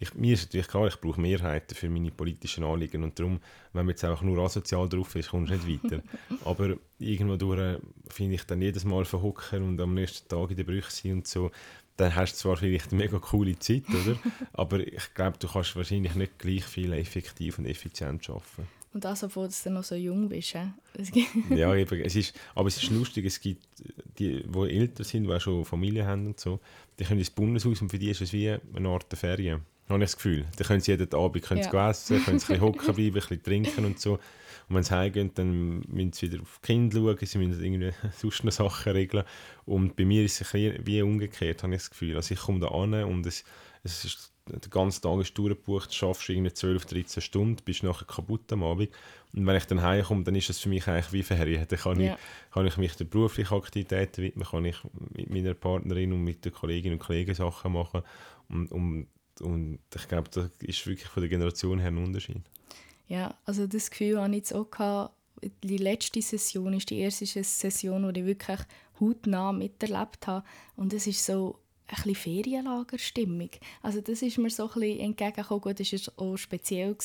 ich, 0.00 0.14
mir 0.14 0.34
ist 0.34 0.46
natürlich 0.46 0.68
klar, 0.68 0.86
ich 0.86 1.00
brauche 1.00 1.20
Mehrheiten 1.20 1.74
für 1.74 1.88
meine 1.88 2.10
politischen 2.10 2.64
Anliegen 2.64 3.02
und 3.02 3.18
darum, 3.18 3.40
wenn 3.72 3.84
man 3.84 3.90
jetzt 3.90 4.04
einfach 4.04 4.22
nur 4.22 4.38
asozial 4.38 4.88
drauf 4.88 5.14
ist, 5.16 5.30
kommst 5.30 5.50
du 5.50 5.56
nicht 5.56 5.84
weiter. 5.84 6.02
Aber 6.44 6.76
irgendwo 6.98 7.36
durch 7.36 7.58
äh, 7.58 7.78
finde 8.08 8.36
ich 8.36 8.44
dann 8.44 8.62
jedes 8.62 8.84
Mal 8.84 9.04
verhocken 9.04 9.62
und 9.62 9.80
am 9.80 9.94
nächsten 9.94 10.28
Tag 10.28 10.50
in 10.50 10.56
der 10.56 10.64
Brüche 10.64 10.90
sein 10.90 11.12
und 11.12 11.26
so, 11.26 11.50
dann 11.96 12.14
hast 12.14 12.34
du 12.34 12.38
zwar 12.38 12.56
vielleicht 12.56 12.92
eine 12.92 13.02
mega 13.02 13.18
coole 13.18 13.58
Zeit, 13.58 13.88
oder? 13.88 14.16
aber 14.52 14.78
ich 14.78 15.14
glaube, 15.14 15.36
du 15.38 15.48
kannst 15.48 15.74
wahrscheinlich 15.74 16.14
nicht 16.14 16.38
gleich 16.38 16.64
viel 16.64 16.92
effektiv 16.92 17.58
und 17.58 17.66
effizient 17.66 18.28
arbeiten. 18.30 18.68
Und 18.94 19.04
das, 19.04 19.22
obwohl 19.24 19.48
du 19.48 19.54
dann 19.64 19.74
noch 19.74 19.84
so 19.84 19.96
jung 19.96 20.28
bist. 20.28 20.54
ja, 21.50 21.74
eben, 21.74 22.00
es 22.00 22.16
ist, 22.16 22.34
aber 22.54 22.68
es 22.68 22.82
ist 22.82 22.90
lustig, 22.90 23.26
es 23.26 23.40
gibt 23.40 23.66
die, 24.18 24.44
die 24.44 24.76
älter 24.76 25.04
sind, 25.04 25.24
die 25.24 25.32
auch 25.32 25.40
schon 25.40 25.64
Familie 25.64 26.06
haben 26.06 26.28
und 26.28 26.40
so, 26.40 26.60
die 26.98 27.04
können 27.04 27.18
ins 27.18 27.30
Bundeshaus 27.30 27.82
und 27.82 27.90
für 27.90 27.98
die 27.98 28.10
ist 28.10 28.20
es 28.20 28.32
wie 28.32 28.56
eine 28.74 28.88
Art 28.88 29.12
Ferien 29.14 29.62
habe 29.88 30.04
ich 30.04 30.10
das 30.10 30.16
Gefühl. 30.16 30.46
Da 30.56 30.64
können 30.64 30.80
sie 30.80 30.92
jeden 30.92 31.12
Abend 31.14 31.44
können 31.44 31.62
sie 31.62 31.70
ja. 31.70 31.90
essen, 31.90 32.24
können 32.24 32.38
sie 32.38 32.54
ein 32.54 32.60
hocken 32.60 32.80
bleiben, 32.94 33.06
ein 33.08 33.12
bisschen 33.12 33.42
trinken 33.42 33.84
und 33.84 34.00
so. 34.00 34.18
Und 34.68 34.76
wenn 34.76 34.82
sie 34.82 34.94
heimgehen, 34.94 35.30
dann 35.34 35.80
müssen 35.88 36.12
sie 36.12 36.30
wieder 36.30 36.42
auf 36.42 36.60
die 36.62 36.66
Kinder 36.66 36.98
schauen, 36.98 37.18
sie 37.20 37.38
müssen 37.38 37.64
irgendwie 37.64 37.92
sonst 38.16 38.44
noch 38.44 38.52
Sachen 38.52 38.92
regeln. 38.92 39.24
Und 39.64 39.96
bei 39.96 40.04
mir 40.04 40.24
ist 40.24 40.40
es 40.40 40.54
ein 40.54 40.62
bisschen 40.62 40.86
wie 40.86 41.02
umgekehrt, 41.02 41.62
habe 41.62 41.74
ich 41.74 41.80
das 41.80 41.90
Gefühl. 41.90 42.16
Also 42.16 42.34
ich 42.34 42.40
komme 42.40 42.60
da 42.60 42.68
an 42.68 42.92
und 43.04 43.26
es, 43.26 43.44
es 43.82 44.04
ist, 44.04 44.32
der 44.46 44.70
ganze 44.70 45.00
Tag 45.00 45.20
ist 45.20 45.36
durchgebucht, 45.36 45.94
schaffst 45.94 46.28
irgendwie 46.28 46.52
12, 46.52 46.86
13 46.86 47.22
Stunden, 47.22 47.62
bist 47.64 47.82
nachher 47.82 48.06
kaputt 48.06 48.52
am 48.52 48.62
Abend. 48.62 48.90
Und 49.34 49.46
wenn 49.46 49.56
ich 49.56 49.66
dann 49.66 49.82
heimkomme, 49.82 50.24
dann 50.24 50.34
ist 50.34 50.50
es 50.50 50.58
für 50.58 50.68
mich 50.68 50.86
eigentlich 50.86 51.12
wie 51.12 51.22
Ferien. 51.22 51.66
Dann 51.68 51.78
kann, 51.78 52.00
ja. 52.00 52.14
ich, 52.14 52.52
kann 52.52 52.66
ich 52.66 52.76
mich 52.76 52.94
der 52.96 53.04
beruflichen 53.04 53.54
Aktivitäten 53.54 54.22
widmen, 54.22 54.46
kann 54.46 54.64
ich 54.64 54.76
mit 55.14 55.30
meiner 55.30 55.54
Partnerin 55.54 56.12
und 56.12 56.24
mit 56.24 56.44
den 56.44 56.52
Kolleginnen 56.52 56.94
und 56.94 57.04
Kollegen 57.04 57.34
Sachen 57.34 57.72
machen. 57.72 58.02
Und, 58.48 58.72
und 58.72 59.06
und 59.40 59.78
ich 59.94 60.08
glaube, 60.08 60.28
das 60.30 60.50
ist 60.60 60.86
wirklich 60.86 61.08
von 61.08 61.22
der 61.22 61.30
Generation 61.30 61.78
her 61.78 61.88
ein 61.88 61.98
Unterschied. 61.98 62.42
Ja, 63.08 63.34
also 63.44 63.66
das 63.66 63.90
Gefühl 63.90 64.20
habe 64.20 64.30
ich 64.30 64.38
jetzt 64.38 64.54
auch 64.54 64.70
gehabt, 64.70 65.14
die 65.62 65.78
letzte 65.78 66.20
Session 66.20 66.74
ist 66.74 66.90
die 66.90 66.98
erste 66.98 67.26
Session, 67.26 68.12
die 68.12 68.20
ich 68.20 68.26
wirklich 68.26 68.58
hautnah 69.00 69.52
miterlebt 69.52 70.26
habe. 70.26 70.44
Und 70.76 70.92
es 70.92 71.06
ist 71.06 71.24
so 71.24 71.58
ein 71.86 71.94
bisschen 71.96 72.14
Ferienlagerstimmung. 72.14 73.50
Also 73.82 74.00
das 74.00 74.22
ist 74.22 74.38
mir 74.38 74.50
so 74.50 74.68
ein 74.68 74.80
bisschen 74.80 75.00
entgegengekommen. 75.00 75.60
Gut, 75.62 75.80
das 75.80 75.92
war 75.92 76.24
auch 76.24 76.36
speziell 76.36 76.96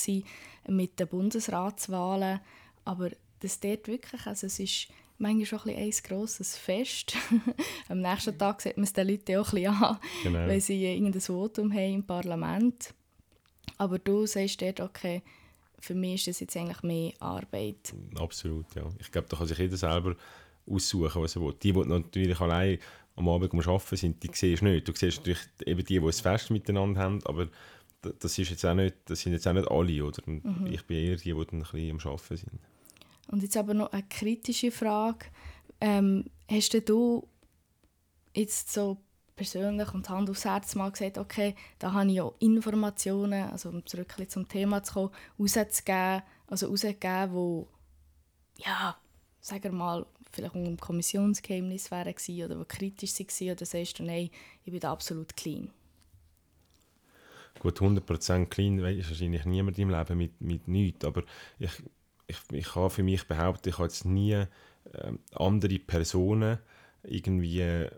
mit 0.67 0.99
den 0.99 1.07
Bundesratswahlen, 1.07 2.39
aber 2.85 3.11
das 3.39 3.59
dort 3.59 3.87
wirklich, 3.87 4.25
also 4.25 4.47
es 4.47 4.59
ist 4.59 4.87
manchmal 5.17 5.45
schon 5.45 5.73
ein, 5.73 5.77
ein 5.77 5.93
grosses 6.03 6.57
Fest. 6.57 7.15
Am 7.89 8.01
nächsten 8.01 8.37
Tag 8.37 8.61
sieht 8.61 8.77
man 8.77 8.85
es 8.85 8.93
den 8.93 9.07
Leuten 9.07 9.37
auch 9.37 9.53
ein 9.53 9.67
an, 9.67 9.97
genau. 10.23 10.47
weil 10.47 10.61
sie 10.61 10.83
irgendein 10.85 11.21
Votum 11.21 11.71
haben 11.71 11.93
im 11.93 12.05
Parlament. 12.05 12.93
Aber 13.77 13.99
du 13.99 14.25
sagst 14.25 14.61
dort, 14.61 14.79
okay, 14.79 15.21
für 15.79 15.95
mich 15.95 16.15
ist 16.15 16.27
das 16.27 16.39
jetzt 16.39 16.55
eigentlich 16.57 16.81
mehr 16.83 17.13
Arbeit. 17.19 17.93
Absolut, 18.15 18.73
ja. 18.75 18.83
Ich 18.99 19.11
glaube, 19.11 19.27
da 19.29 19.37
kann 19.37 19.47
sich 19.47 19.57
jeder 19.57 19.77
selber 19.77 20.15
aussuchen, 20.65 21.21
was 21.21 21.35
er 21.35 21.41
will. 21.41 21.53
Die, 21.61 21.73
die 21.73 21.79
natürlich 21.79 22.39
allein 22.39 22.79
am 23.15 23.29
Abend 23.29 23.53
arbeiten 23.53 23.95
sind, 23.95 24.23
die 24.23 24.29
siehst 24.33 24.61
du 24.61 24.65
nicht. 24.65 24.87
Du 24.87 24.93
siehst 24.93 25.17
natürlich 25.17 25.45
eben 25.65 25.83
die, 25.83 25.99
die 25.99 26.05
es 26.05 26.21
fest 26.21 26.51
miteinander 26.51 27.01
haben, 27.01 27.19
aber 27.25 27.49
das, 28.01 28.37
ist 28.37 28.49
jetzt 28.49 28.65
auch 28.65 28.73
nicht, 28.73 28.95
das 29.05 29.21
sind 29.21 29.33
jetzt 29.33 29.47
auch 29.47 29.53
nicht 29.53 29.69
alle. 29.69 30.05
Oder? 30.05 30.21
Mhm. 30.25 30.67
Ich 30.71 30.83
bin 30.85 30.97
eher 30.97 31.17
die, 31.17 31.33
die 31.33 31.45
dann 31.45 31.59
ein 31.59 31.59
bisschen 31.59 31.91
am 31.91 31.99
Arbeiten 31.99 32.37
sind. 32.37 32.59
Und 33.27 33.43
jetzt 33.43 33.57
aber 33.57 33.73
noch 33.73 33.91
eine 33.91 34.03
kritische 34.03 34.71
Frage. 34.71 35.25
Ähm, 35.79 36.25
hast 36.49 36.73
du 36.73 37.27
jetzt 38.35 38.71
so 38.71 38.97
persönlich 39.35 39.93
und 39.93 40.09
Hand 40.09 40.29
aufs 40.29 40.45
Herz 40.45 40.75
mal 40.75 40.91
gesagt, 40.91 41.17
okay, 41.17 41.55
da 41.79 41.93
habe 41.93 42.11
ich 42.11 42.21
auch 42.21 42.35
Informationen, 42.39 43.49
also 43.49 43.69
um 43.69 43.85
zurück 43.85 44.15
zum 44.27 44.47
Thema 44.47 44.83
zu 44.83 44.93
kommen, 44.93 45.11
rauszugeben, 45.39 46.21
also 46.47 46.67
rauszugeben, 46.67 47.33
wo, 47.33 47.67
ja, 48.57 48.95
sagen 49.41 49.63
wir 49.63 49.71
mal, 49.71 50.05
vielleicht 50.31 50.55
dem 50.55 50.79
Kommissionsgeheimnis 50.79 51.91
wären 51.91 52.15
oder 52.45 52.59
wo 52.59 52.65
kritisch 52.65 53.19
waren, 53.19 53.51
oder 53.51 53.65
sagst 53.65 53.99
du, 53.99 54.03
nein, 54.03 54.29
ich 54.65 54.71
bin 54.71 54.83
absolut 54.83 55.35
clean? 55.35 55.69
Gut, 57.59 57.79
100% 57.79 58.47
clean 58.47 58.79
ist 58.79 59.09
wahrscheinlich 59.09 59.45
niemand 59.45 59.77
im 59.77 59.89
Leben 59.89 60.17
mit, 60.17 60.41
mit 60.41 60.67
nichts, 60.67 61.05
aber 61.05 61.23
ich, 61.59 61.71
ich, 62.27 62.37
ich 62.51 62.67
kann 62.73 62.89
für 62.89 63.03
mich 63.03 63.27
behaupten, 63.27 63.69
ich 63.69 63.77
habe 63.77 63.87
jetzt 63.87 64.05
nie 64.05 64.33
äh, 64.33 64.47
andere 65.35 65.79
Personen 65.79 66.59
irgendwie 67.03 67.61
äh, 67.61 67.89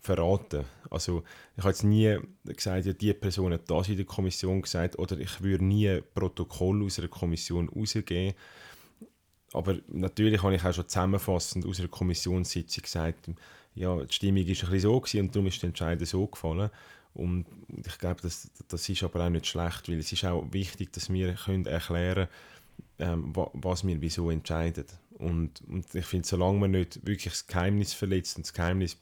verraten. 0.00 0.64
Also 0.90 1.22
ich 1.56 1.62
habe 1.62 1.70
jetzt 1.70 1.84
nie 1.84 2.18
gesagt, 2.44 2.86
ja, 2.86 2.92
die 2.92 3.12
Person 3.12 3.52
hat 3.52 3.70
das 3.70 3.88
in 3.88 3.96
der 3.96 4.06
Kommission 4.06 4.62
gesagt 4.62 4.98
oder 4.98 5.18
ich 5.18 5.42
würde 5.42 5.64
nie 5.64 6.00
Protokoll 6.14 6.84
aus 6.84 6.98
einer 6.98 7.08
Kommission 7.08 7.68
rausgeben. 7.68 8.34
Aber 9.52 9.78
natürlich 9.88 10.42
habe 10.42 10.54
ich 10.54 10.64
auch 10.64 10.74
schon 10.74 10.88
zusammenfassend 10.88 11.66
aus 11.66 11.78
einer 11.78 11.88
Kommissionssitzung 11.88 12.82
gesagt, 12.82 13.30
ja, 13.74 13.96
die 14.04 14.12
Stimmung 14.12 14.46
war 14.46 14.72
ein 14.72 14.80
so 14.80 14.96
und 14.96 15.34
darum 15.34 15.46
ist 15.46 15.62
der 15.62 15.68
Entscheid 15.68 16.06
so 16.06 16.26
gefallen. 16.26 16.70
Und 17.14 17.46
ich 17.84 17.98
glaube, 17.98 18.20
das, 18.22 18.50
das 18.68 18.88
ist 18.88 19.02
aber 19.02 19.24
auch 19.24 19.30
nicht 19.30 19.46
schlecht, 19.46 19.88
weil 19.88 19.98
es 19.98 20.12
ist 20.12 20.24
auch 20.24 20.46
wichtig, 20.52 20.92
dass 20.92 21.12
wir 21.12 21.34
können 21.34 21.66
erklären 21.66 22.26
können, 22.26 22.28
ähm, 22.98 23.32
was 23.34 23.86
wir 23.86 24.00
wieso 24.00 24.30
entscheiden. 24.30 24.86
Und, 25.18 25.62
und 25.68 25.94
ich 25.94 26.06
finde, 26.06 26.26
solange 26.26 26.58
man 26.58 26.70
nicht 26.72 27.04
wirklich 27.06 27.32
das 27.32 27.46
Geheimnis 27.46 27.92
verletzt 27.92 28.36
und 28.36 28.46
das 28.46 28.52
Geheimnis 28.52 28.96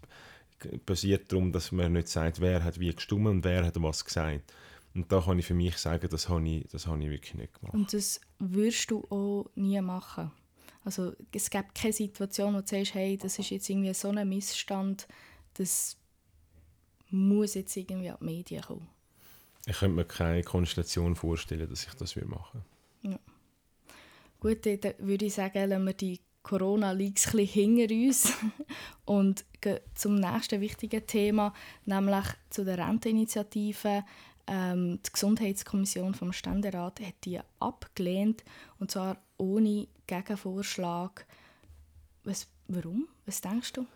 basiert 0.87 1.31
darum, 1.31 1.53
dass 1.53 1.73
man 1.73 1.93
nicht 1.93 2.09
sagt, 2.09 2.41
wer 2.41 2.65
hat 2.65 2.81
wie 2.81 2.95
gestimmt 2.95 3.27
und 3.27 3.45
wer 3.45 3.65
hat 3.65 3.81
was 3.83 4.05
gesagt. 4.05 4.53
Und 4.95 5.13
da 5.13 5.21
kann 5.21 5.39
ich 5.39 5.47
für 5.47 5.55
mich 5.55 5.77
sagen, 5.77 6.09
das 6.11 6.29
habe 6.29 6.49
ich, 6.49 6.67
das 6.69 6.87
habe 6.87 7.03
ich 7.03 7.11
wirklich 7.11 7.35
nicht 7.35 7.55
gemacht. 7.55 7.75
Und 7.75 7.93
das 7.93 8.21
würdest 8.39 8.91
du 8.91 9.05
auch 9.11 9.51
nie 9.55 9.81
machen? 9.83 10.31
Also 10.85 11.13
es 11.33 11.51
gibt 11.51 11.75
keine 11.75 11.93
Situation, 11.93 12.55
wo 12.55 12.61
du 12.61 12.67
sagst, 12.67 12.95
hey, 12.95 13.19
das 13.19 13.39
ist 13.39 13.51
jetzt 13.51 13.69
irgendwie 13.69 13.93
so 13.93 14.09
ein 14.09 14.29
Missstand, 14.29 15.07
das 15.55 15.97
muss 17.11 17.55
jetzt 17.55 17.77
irgendwie 17.77 18.11
an 18.11 18.19
die 18.21 18.25
Medien 18.25 18.63
kommen. 18.63 18.89
Ich 19.67 19.79
könnte 19.79 19.97
mir 19.97 20.05
keine 20.05 20.43
Konstellation 20.45 21.17
vorstellen, 21.17 21.69
dass 21.69 21.87
ich 21.87 21.95
das 21.95 22.15
machen 22.17 22.29
würde. 22.55 22.76
Gut, 24.47 24.65
dann 24.65 24.95
würde 24.99 25.25
ich 25.25 25.35
sagen, 25.35 25.69
lassen 25.69 25.87
wir 25.87 25.93
die 25.93 26.21
Corona-Leaks 26.45 27.33
hinter 27.33 27.93
uns 27.93 28.33
und 29.05 29.45
gehen 29.61 29.81
zum 29.97 30.21
nächsten 30.21 30.61
wichtigen 30.61 31.05
Thema, 31.05 31.53
nämlich 31.85 32.27
zu 32.51 32.65
der 32.65 32.79
Renteninitiative. 32.79 34.05
Ähm, 34.47 35.01
die 35.05 35.13
Gesundheitskommission 35.13 36.15
vom 36.15 36.33
Ständerat 36.33 37.01
hat 37.01 37.25
die 37.25 37.41
abgelehnt 37.59 38.45
und 38.79 38.93
zwar 38.93 39.17
ohne 39.37 39.89
Gegenvorschlag. 40.07 41.27
Was, 42.23 42.47
warum? 42.69 43.09
Was 43.25 43.41
denkst 43.41 43.73
du? 43.73 43.87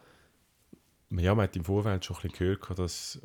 Ja, 1.11 1.37
man 1.37 1.45
hat 1.45 1.55
im 1.55 1.63
Vorfeld 1.63 2.05
schon 2.05 2.17
ein 2.17 2.23
bisschen 2.23 2.57
gehört, 2.57 2.77
dass 2.77 3.21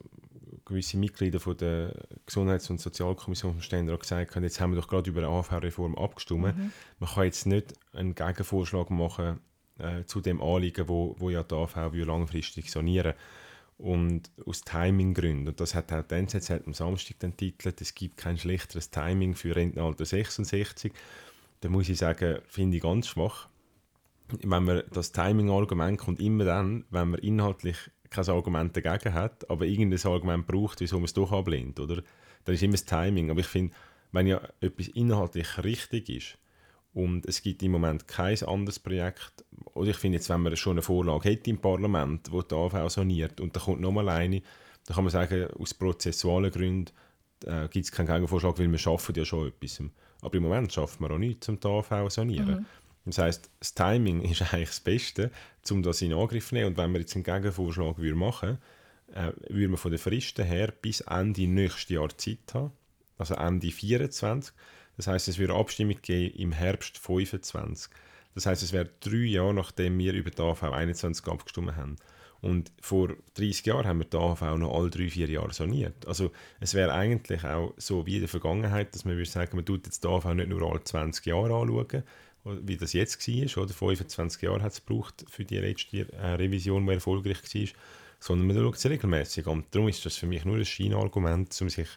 gewisse 0.66 0.98
Mitglieder 0.98 1.40
von 1.40 1.56
der 1.56 1.94
Gesundheits- 2.26 2.70
und 2.70 2.82
Sozialkommission 2.82 3.54
vom 3.54 3.62
Ständerat 3.62 4.02
gesagt 4.02 4.36
haben, 4.36 4.44
jetzt 4.44 4.60
haben 4.60 4.74
wir 4.74 4.82
doch 4.82 4.88
gerade 4.88 5.10
über 5.10 5.22
eine 5.22 5.30
AHV-Reform 5.30 5.96
abgestimmt. 5.96 6.58
Mhm. 6.58 6.72
Man 7.00 7.10
kann 7.10 7.24
jetzt 7.24 7.46
nicht 7.46 7.74
einen 7.94 8.16
Gegenvorschlag 8.16 8.90
machen 8.90 9.40
äh, 9.78 10.04
zu 10.06 10.22
dem 10.22 10.42
Anliegen, 10.42 10.88
wo, 10.88 11.16
wo 11.20 11.30
ja 11.30 11.44
die 11.44 11.54
AHV 11.54 11.94
langfristig 12.06 12.72
sanieren 12.72 13.14
und 13.78 14.32
aus 14.46 14.62
Timinggründen, 14.62 15.50
und 15.50 15.60
das 15.60 15.76
hat 15.76 15.92
auch 15.92 16.04
die 16.04 16.16
NZZ 16.16 16.50
am 16.66 16.74
Samstag 16.74 17.20
den 17.20 17.36
Titel, 17.36 17.74
es 17.80 17.94
gibt 17.94 18.18
kein 18.18 18.38
schlechteres 18.38 18.90
Timing 18.90 19.36
für 19.36 19.56
Rentenalter 19.56 20.06
66, 20.06 20.94
da 21.62 21.70
muss 21.70 21.90
ich 21.90 21.98
sagen, 21.98 22.40
finde 22.48 22.78
ich 22.78 22.84
ganz 22.84 23.08
schwach. 23.08 23.50
Wenn 24.44 24.64
man 24.64 24.84
das 24.92 25.12
Timing-Argument 25.12 25.98
kommt 25.98 26.20
immer 26.20 26.46
dann, 26.46 26.86
wenn 26.90 27.12
man 27.12 27.20
inhaltlich 27.20 27.78
kein 28.10 28.28
Argument 28.30 28.76
dagegen 28.76 29.14
hat, 29.14 29.50
aber 29.50 29.66
irgendein 29.66 30.12
Argument 30.12 30.48
braucht, 30.48 30.80
wieso 30.80 30.98
man 30.98 31.06
es 31.06 31.14
doch 31.14 31.32
ablehnt, 31.32 31.80
oder? 31.80 32.02
Dann 32.44 32.56
ist 32.56 32.64
immer 32.64 32.74
das 32.74 32.86
Timing. 32.86 33.30
Aber 33.30 33.40
ich 33.40 33.48
finde, 33.48 33.74
wenn 34.12 34.28
ja 34.28 34.42
etwas 34.62 34.88
inhaltlich 34.90 35.64
richtig 35.64 36.10
ist 36.10 36.38
und 36.94 37.26
es 37.26 37.42
gibt 37.42 37.62
im 37.64 37.72
Moment 37.72 38.08
kein 38.08 38.42
anderes 38.44 38.80
Projekt, 38.80 39.44
oder 39.74 39.90
ich 39.90 39.98
finde 39.98 40.18
jetzt, 40.18 40.30
wenn 40.30 40.42
man 40.42 40.56
schon 40.56 40.74
eine 40.74 40.82
Vorlage 40.82 41.30
hätte 41.30 41.50
im 41.50 41.60
Parlament, 41.60 42.32
wo 42.32 42.42
die 42.42 42.56
AV 42.56 42.90
saniert 42.90 43.42
und 43.42 43.56
da 43.56 43.60
kommt 43.60 43.82
nochmal 43.82 44.10
eine, 44.10 44.42
dann 44.86 44.96
kann 44.96 45.04
man 45.04 45.12
sagen, 45.12 45.48
aus 45.60 45.74
prozessualen 45.74 46.52
Gründen 46.52 46.92
äh, 47.46 47.68
gibt 47.68 47.86
es 47.86 47.92
keinen 47.92 48.08
Gegenvorschlag, 48.08 48.58
weil 48.60 48.72
wir 48.72 48.78
schaffen 48.78 49.16
ja 49.16 49.26
schon 49.26 49.48
etwas. 49.48 49.82
Aber 50.22 50.36
im 50.36 50.44
Moment 50.44 50.72
schaffen 50.72 51.04
wir 51.04 51.12
auch 51.12 51.18
nichts, 51.18 51.50
um 51.50 51.60
die 51.60 51.68
AV 51.68 52.10
sanieren. 52.10 52.60
Mhm. 52.60 52.66
Das 53.06 53.18
heißt, 53.18 53.50
das 53.60 53.74
Timing 53.74 54.22
ist 54.30 54.42
eigentlich 54.42 54.70
das 54.70 54.80
Beste, 54.80 55.32
um 55.70 55.84
das 55.84 56.02
in 56.02 56.14
Angriff 56.14 56.50
zu 56.50 56.56
nehmen. 56.56 56.68
Und 56.68 56.78
wenn 56.78 56.92
wir 56.92 57.00
jetzt 57.00 57.16
einen 57.16 57.24
Gegenvorschlag 57.24 57.98
machen 57.98 58.50
würden, 58.50 58.60
äh, 59.14 59.32
würden 59.50 59.72
wir 59.72 59.78
von 59.78 59.92
den 59.92 60.00
Fristen 60.00 60.46
her 60.46 60.74
bis 60.82 61.02
Ende 61.02 61.48
nächstes 61.48 61.90
Jahr 61.90 62.10
Zeit 62.18 62.54
haben. 62.54 62.72
Also 63.18 63.36
Ende 63.36 63.72
24. 63.72 64.54
Das 64.98 65.08
heißt, 65.08 65.28
es 65.28 65.38
würde 65.38 65.54
Abstimmung 65.54 65.98
geben 66.02 66.36
im 66.36 66.52
Herbst 66.52 66.98
25. 66.98 67.92
Das 68.34 68.46
heißt, 68.46 68.64
es 68.64 68.74
wäre 68.74 68.90
drei 69.00 69.18
Jahre, 69.18 69.54
nachdem 69.54 69.98
wir 69.98 70.14
über 70.14 70.30
die 70.30 70.42
AV 70.42 70.64
21 70.64 71.26
abgestimmt 71.28 71.76
haben. 71.76 71.96
Und 72.42 72.72
vor 72.82 73.10
30 73.36 73.66
Jahren 73.66 73.88
haben 73.88 74.00
wir 74.00 74.06
die 74.06 74.18
AHV 74.18 74.58
noch 74.58 74.78
alle 74.78 74.90
drei, 74.90 75.10
vier 75.10 75.28
Jahre 75.30 75.54
saniert. 75.54 76.06
Also 76.06 76.32
es 76.60 76.74
wäre 76.74 76.94
eigentlich 76.94 77.44
auch 77.44 77.74
so 77.78 78.06
wie 78.06 78.16
in 78.16 78.22
der 78.22 78.30
Vergangenheit, 78.30 78.94
dass 78.94 79.06
man 79.06 79.16
würde 79.16 79.30
sagen, 79.30 79.56
man 79.56 79.66
tut 79.66 79.86
jetzt 79.86 80.04
die 80.04 80.08
AHV 80.08 80.26
nicht 80.36 80.50
nur 80.50 80.70
alle 80.70 80.84
20 80.84 81.26
Jahre 81.26 81.56
anschauen, 81.56 82.04
wie 82.46 82.78
das 82.78 82.94
jetzt 82.94 83.28
war, 83.28 83.64
oder 83.64 83.74
25 83.74 84.42
Jahre 84.42 84.62
hat 84.62 84.74
es 84.74 84.86
gebraucht 84.86 85.26
für 85.30 85.46
die 85.46 85.58
letzte 85.58 86.12
äh, 86.14 86.34
Revision, 86.36 86.86
die 86.86 86.94
erfolgreich 86.94 87.38
war, 87.44 87.68
sondern 88.20 88.48
man 88.48 88.58
schaut 88.58 88.76
es 88.76 88.86
regelmäßig 88.86 89.48
an. 89.48 89.66
Darum 89.72 89.88
ist 89.88 90.06
das 90.06 90.18
für 90.18 90.28
mich 90.28 90.46
nur 90.46 90.58
ein 90.58 90.66
Scheinargument, 90.66 91.60
um 91.62 91.70
sich 91.70 91.88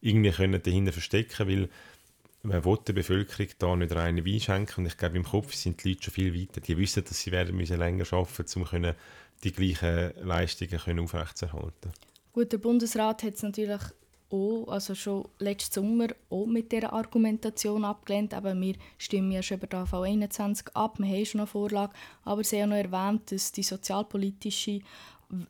irgendwie 0.00 0.30
können 0.30 0.62
dahinter 0.62 0.92
verstecken 0.92 1.48
weil 1.48 1.68
man 2.42 2.64
will 2.64 2.78
der 2.86 2.92
Bevölkerung 2.92 3.48
da 3.58 3.76
nicht 3.76 3.94
reine 3.94 4.26
Wein 4.26 4.40
schenken 4.40 4.80
und 4.80 4.86
ich 4.86 4.96
glaube, 4.96 5.16
im 5.16 5.24
Kopf 5.24 5.54
sind 5.54 5.82
die 5.84 5.90
Leute 5.90 6.02
schon 6.02 6.14
viel 6.14 6.34
weiter. 6.34 6.60
Die 6.60 6.76
wissen, 6.76 7.04
dass 7.04 7.20
sie 7.20 7.30
werden 7.30 7.56
müssen 7.56 7.78
länger 7.78 8.04
arbeiten 8.12 8.60
müssen, 8.60 8.84
um 8.84 8.94
die 9.44 9.52
gleichen 9.52 10.12
Leistungen 10.24 10.98
aufrechtzuerhalten 10.98 11.92
Gut, 12.32 12.52
der 12.52 12.58
Bundesrat 12.58 13.22
hat 13.22 13.34
es 13.34 13.42
natürlich 13.42 13.80
auch, 14.32 14.66
also 14.68 14.94
schon 14.94 15.28
letzten 15.38 15.74
Sommer 15.74 16.08
auch 16.30 16.46
mit 16.46 16.72
dieser 16.72 16.92
Argumentation 16.92 17.84
abgelehnt. 17.84 18.34
Aber 18.34 18.58
wir 18.58 18.74
stimmen 18.98 19.30
ja 19.30 19.42
schon 19.42 19.58
über 19.58 19.66
die 19.66 19.76
AV 19.76 19.94
21 19.94 20.74
ab, 20.74 20.98
wir 20.98 21.06
haben 21.06 21.24
schon 21.24 21.40
eine 21.40 21.46
Vorlage. 21.46 21.92
Aber 22.24 22.42
Sie 22.42 22.60
haben 22.60 22.70
noch 22.70 22.76
erwähnt, 22.76 23.30
dass 23.30 23.52
die 23.52 23.62
sozialpolitische 23.62 24.80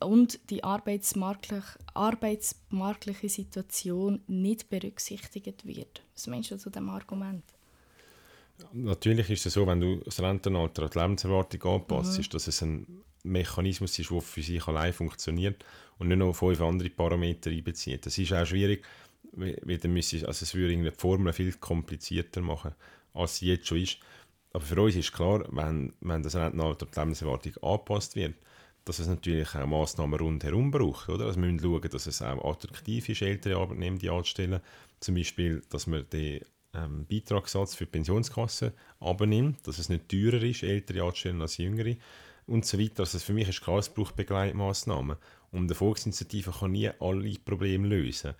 und 0.01 0.39
die 0.51 0.63
arbeitsmarktliche, 0.63 1.79
arbeitsmarktliche 1.95 3.29
Situation 3.29 4.21
nicht 4.29 4.71
berücksichtigt 4.71 5.67
wird. 5.67 6.03
Was 6.15 6.27
meinst 6.29 6.51
du 6.53 6.57
zu 6.57 6.71
diesem 6.71 6.89
Argument? 6.89 7.43
Natürlich 8.73 9.29
ist 9.31 9.47
es 9.47 9.55
so, 9.55 9.67
wenn 9.67 9.81
du 9.81 9.97
das 9.97 10.21
Rentenalter 10.21 10.85
an 10.85 10.91
die 10.91 10.99
Lebenserwartung 10.99 11.75
anpasst, 11.75 12.19
mhm. 12.19 12.29
dass 12.31 12.47
es 12.47 12.63
ein 12.63 12.87
Mechanismus 13.23 13.99
ist, 13.99 14.11
der 14.11 14.21
für 14.21 14.43
sich 14.43 14.67
allein 14.67 14.93
funktioniert 14.93 15.65
und 15.99 16.09
nicht 16.09 16.19
noch 16.19 16.33
fünf 16.33 16.61
andere 16.61 16.91
Parameter 16.91 17.51
einbezieht. 17.51 18.07
Das 18.07 18.19
ist 18.19 18.33
auch 18.33 18.47
schwierig, 18.47 18.85
weil 19.33 19.79
dann 19.79 19.93
müsste, 19.93 20.27
also 20.27 20.45
es 20.45 20.55
würde 20.55 20.77
die 20.77 20.91
Formel 20.91 21.33
viel 21.33 21.53
komplizierter 21.55 22.41
machen, 22.41 22.75
als 23.15 23.37
sie 23.37 23.49
jetzt 23.49 23.67
schon 23.67 23.79
ist. 23.79 23.99
Aber 24.53 24.65
für 24.65 24.83
uns 24.83 24.97
ist 24.97 25.13
klar, 25.13 25.45
wenn, 25.51 25.95
wenn 26.01 26.23
das 26.23 26.37
Rentenalter 26.37 26.87
die 26.87 26.99
Lebenserwartung 26.99 27.57
angepasst 27.63 28.17
wird, 28.17 28.35
dass 28.85 28.99
es 28.99 29.07
natürlich 29.07 29.55
auch 29.55 29.67
Massnahmen 29.67 30.19
rundherum 30.19 30.71
braucht. 30.71 31.09
Oder? 31.09 31.27
Also 31.27 31.41
wir 31.41 31.51
müssen 31.51 31.61
schauen, 31.61 31.89
dass 31.91 32.07
es 32.07 32.21
auch 32.21 32.45
attraktiv 32.45 33.09
ist, 33.09 33.23
ältere 33.23 33.57
Arbeitnehmer 33.57 34.13
anzustellen. 34.13 34.61
Zum 35.01 35.15
Beispiel, 35.15 35.63
dass 35.71 35.87
man 35.87 36.05
den 36.11 36.41
ähm, 36.75 37.07
Beitragssatz 37.09 37.75
für 37.75 37.85
die 37.85 37.93
Pensionskasse 37.93 38.73
abnimmt, 39.01 39.67
dass 39.67 39.79
es 39.79 39.89
nicht 39.89 40.09
teurer 40.09 40.43
ist, 40.43 40.63
ältere 40.63 41.05
anzustellen 41.05 41.41
als 41.41 41.59
jüngere 41.59 41.97
und 42.47 42.65
so 42.65 42.79
weiter. 42.79 43.01
Also 43.01 43.19
für 43.19 43.33
mich 43.33 43.49
ist 43.49 43.63
klar, 43.63 43.79
es 43.79 43.89
braucht 43.89 44.17
Begleitmaßnahmen. 44.17 45.17
Und 45.51 45.65
eine 45.65 45.75
Volksinitiative 45.75 46.53
kann 46.61 46.73
nie 46.73 46.91
alle 46.99 47.39
Probleme 47.45 47.89
lösen. 47.89 48.35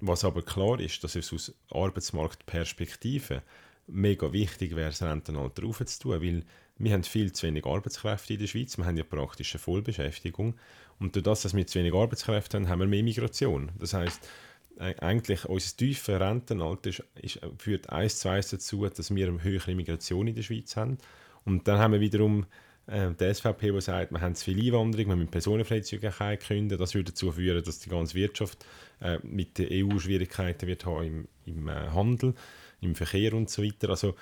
Was 0.00 0.24
aber 0.24 0.42
klar 0.42 0.80
ist, 0.80 1.04
dass 1.04 1.14
es 1.14 1.32
aus 1.32 1.54
Arbeitsmarktperspektive 1.70 3.42
mega 3.86 4.32
wichtig 4.32 4.74
wäre, 4.76 4.90
das 4.90 5.02
Rentenalter 5.02 5.64
aufzutun, 5.64 6.22
weil 6.22 6.44
wir 6.78 6.92
haben 6.92 7.04
viel 7.04 7.32
zu 7.32 7.46
wenig 7.46 7.66
Arbeitskräfte 7.66 8.34
in 8.34 8.40
der 8.40 8.46
Schweiz, 8.46 8.78
wir 8.78 8.86
haben 8.86 8.96
ja 8.96 9.04
praktisch 9.04 9.54
eine 9.54 9.60
Vollbeschäftigung 9.60 10.54
und 10.98 11.14
durch 11.14 11.24
das, 11.24 11.42
dass 11.42 11.54
wir 11.54 11.66
zu 11.66 11.78
wenig 11.78 11.92
Arbeitskräfte 11.92 12.56
haben, 12.56 12.68
haben 12.68 12.80
wir 12.80 12.86
mehr 12.86 13.02
Migration. 13.02 13.70
Das 13.78 13.92
heißt, 13.92 14.26
eigentlich 14.78 15.44
unser 15.44 15.76
tiefer 15.76 16.20
Rentenalter 16.20 16.88
ist, 16.88 17.04
ist, 17.20 17.40
führt 17.58 17.90
eins 17.90 18.18
zu 18.20 18.30
eins 18.30 18.48
dazu, 18.48 18.86
dass 18.86 19.14
wir 19.14 19.28
eine 19.28 19.42
höhere 19.42 19.74
Migration 19.74 20.26
in 20.28 20.34
der 20.34 20.42
Schweiz 20.42 20.76
haben 20.76 20.96
und 21.44 21.68
dann 21.68 21.78
haben 21.78 21.92
wir 21.92 22.00
wiederum 22.00 22.46
äh, 22.90 23.12
die 23.14 23.34
SVP, 23.34 23.72
die 23.72 23.80
sagt, 23.80 24.12
wir 24.12 24.20
haben 24.20 24.34
zu 24.34 24.44
viel 24.44 24.66
Einwanderung, 24.66 25.08
wir 25.08 25.16
müssen 25.16 25.30
Personenfreizügigkeit 25.30 26.40
künden. 26.40 26.78
Das 26.78 26.94
würde 26.94 27.12
dazu 27.12 27.32
führen, 27.32 27.62
dass 27.62 27.78
die 27.78 27.88
ganze 27.88 28.14
Wirtschaft 28.14 28.64
äh, 29.00 29.18
mit 29.22 29.58
der 29.58 29.68
EU 29.70 29.98
Schwierigkeiten 29.98 30.66
wird 30.66 30.84
haben 30.86 31.06
im, 31.06 31.28
im 31.46 31.68
äh, 31.68 31.90
Handel, 31.90 32.34
im 32.80 32.94
Verkehr 32.94 33.34
und 33.34 33.48
so 33.48 33.62
weiter. 33.62 33.90
Also 33.90 34.14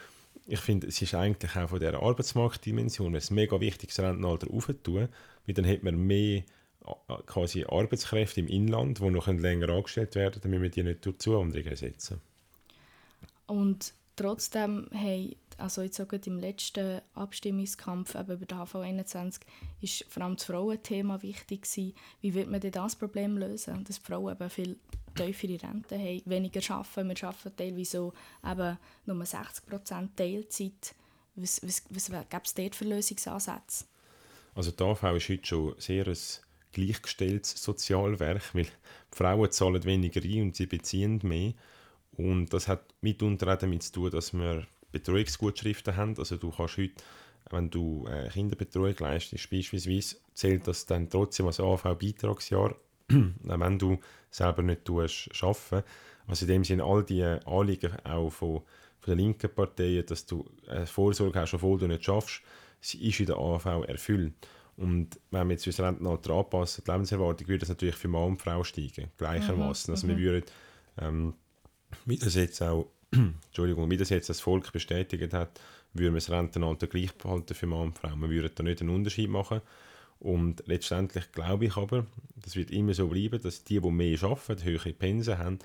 ich 0.46 0.60
finde, 0.60 0.86
es 0.86 1.00
ist 1.00 1.14
eigentlich 1.14 1.56
auch 1.56 1.68
von 1.68 1.80
dieser 1.80 2.02
Arbeitsmarktdimension 2.02 3.14
ein 3.14 3.22
mega 3.30 3.60
wichtiges 3.60 3.98
Rentenalter 4.00 4.50
aufzutun, 4.50 5.08
weil 5.46 5.54
dann 5.54 5.66
hat 5.66 5.82
man 5.82 5.96
mehr 5.96 6.42
äh, 6.86 7.14
quasi 7.26 7.64
Arbeitskräfte 7.64 8.40
im 8.40 8.48
Inland, 8.48 9.00
die 9.00 9.10
noch 9.10 9.26
länger 9.26 9.68
angestellt 9.70 10.14
werden, 10.14 10.40
damit 10.42 10.62
wir 10.62 10.70
die 10.70 10.82
nicht 10.82 11.04
durch 11.04 11.18
Zuwanderung 11.18 11.66
ersetzen. 11.66 12.20
Und 13.46 13.92
trotzdem 14.18 14.88
haben 14.92 15.34
also 15.58 15.82
jetzt 15.82 16.00
auch 16.00 16.12
im 16.12 16.38
letzten 16.38 17.00
Abstimmungskampf 17.14 18.14
eben 18.14 18.32
über 18.32 18.46
den 18.46 18.58
HV21 18.58 19.40
ist 19.80 20.04
vor 20.08 20.22
allem 20.22 20.36
das 20.36 20.44
Frauenthema 20.44 21.20
wichtig 21.22 21.62
gewesen. 21.62 21.94
Wie 22.20 22.34
wird 22.34 22.48
man 22.48 22.60
denn 22.60 22.70
das 22.70 22.94
Problem 22.94 23.36
lösen? 23.36 23.84
Dass 23.84 24.00
die 24.00 24.06
Frauen 24.06 24.34
eben 24.34 24.50
viel 24.50 24.76
tiefere 25.16 25.60
Rente 25.60 25.98
haben, 25.98 26.22
weniger 26.26 26.74
arbeiten. 26.74 27.08
Wir 27.08 27.28
arbeiten 27.28 27.56
teilweise 27.56 28.12
eben 28.44 28.78
nur 29.06 29.24
60% 29.24 30.08
Teilzeit. 30.14 30.94
Was, 31.34 31.60
was, 31.62 31.82
was 31.90 32.06
gäbe 32.06 32.42
es 32.44 32.54
dort 32.54 32.74
für 32.76 32.84
Lösungsansätze? 32.84 33.84
Also 34.54 34.70
die 34.70 34.82
AV 34.82 35.02
ist 35.16 35.28
heute 35.28 35.46
schon 35.46 35.74
sehr 35.78 36.06
ein 36.06 36.16
gleichgestelltes 36.72 37.62
Sozialwerk, 37.62 38.54
weil 38.54 38.64
die 38.64 39.16
Frauen 39.16 39.50
zahlen 39.50 39.84
weniger 39.84 40.20
ein 40.22 40.42
und 40.42 40.56
sie 40.56 40.66
beziehen 40.66 41.20
mehr. 41.22 41.54
Und 42.18 42.52
das 42.52 42.68
hat 42.68 42.94
mitunter 43.00 43.54
auch 43.54 43.58
damit 43.58 43.84
zu 43.84 43.92
tun, 43.92 44.10
dass 44.10 44.34
wir 44.34 44.66
Betreuungsgutschriften 44.92 45.96
haben. 45.96 46.18
Also 46.18 46.36
du 46.36 46.50
kannst 46.50 46.76
heute, 46.76 46.92
wenn 47.50 47.70
du 47.70 48.06
äh, 48.08 48.28
Kinderbetreuung 48.28 48.96
leistest, 48.98 49.48
beispielsweise, 49.48 50.16
zählt 50.34 50.66
das 50.66 50.84
dann 50.84 51.08
trotzdem 51.08 51.46
als 51.46 51.60
AV-Beitragsjahr, 51.60 52.74
wenn 53.08 53.78
du 53.78 53.98
selber 54.30 54.62
nicht 54.62 54.84
tust, 54.84 55.30
arbeiten. 55.40 55.86
Also 56.26 56.44
in 56.44 56.48
dem 56.48 56.64
Sinne 56.64 56.84
all 56.84 57.04
die 57.04 57.22
Anliegen 57.22 57.96
auch 58.04 58.30
von, 58.30 58.62
von 59.00 59.16
den 59.16 59.18
linken 59.18 59.54
Parteien, 59.54 60.04
dass 60.04 60.26
du 60.26 60.44
eine 60.66 60.86
Vorsorge 60.86 61.40
hast, 61.40 61.54
obwohl 61.54 61.78
du 61.78 61.86
nicht 61.86 62.04
schaffst, 62.04 62.42
ist 62.80 63.20
in 63.20 63.26
der 63.26 63.38
AV 63.38 63.84
erfüllt. 63.86 64.34
Und 64.76 65.18
wenn 65.30 65.48
wir 65.48 65.54
jetzt 65.54 65.66
unser 65.66 65.86
Rentenalter 65.86 66.34
anpassen, 66.34 66.84
die 66.84 66.90
Lebenserwartung, 66.90 67.48
würde 67.48 67.60
das 67.60 67.68
natürlich 67.68 67.96
für 67.96 68.08
Mann 68.08 68.28
und 68.28 68.42
Frau 68.42 68.62
steigen, 68.62 69.10
gleichermaßen. 69.16 69.90
Mhm, 69.90 69.94
also 69.94 70.08
wir 70.08 70.14
mhm. 70.14 70.20
würden, 70.20 70.44
ähm, 70.98 71.34
wie 72.04 72.16
das 72.16 72.34
jetzt 72.34 72.62
auch 72.62 72.88
Entschuldigung, 73.10 73.90
wie 73.90 73.96
das 73.96 74.10
jetzt 74.10 74.28
das 74.28 74.40
Volk 74.40 74.72
bestätigt 74.72 75.32
hat, 75.32 75.60
würden 75.94 76.14
wir 76.14 76.20
das 76.20 76.30
Rentenalter 76.30 76.86
gleich 76.86 77.14
behalten 77.14 77.54
für 77.54 77.66
Mann 77.66 77.88
und 77.88 77.98
Frau. 77.98 78.14
Wir 78.16 78.28
würden 78.28 78.50
da 78.54 78.62
nicht 78.62 78.80
einen 78.80 78.90
Unterschied 78.90 79.30
machen. 79.30 79.62
Und 80.20 80.62
letztendlich 80.66 81.30
glaube 81.32 81.66
ich 81.66 81.76
aber, 81.76 82.06
das 82.36 82.56
wird 82.56 82.70
immer 82.70 82.92
so 82.92 83.08
bleiben, 83.08 83.40
dass 83.40 83.64
die, 83.64 83.80
die 83.80 83.90
mehr 83.90 84.22
arbeiten, 84.22 84.64
höhere 84.64 84.92
Pensen 84.92 85.38
haben, 85.38 85.58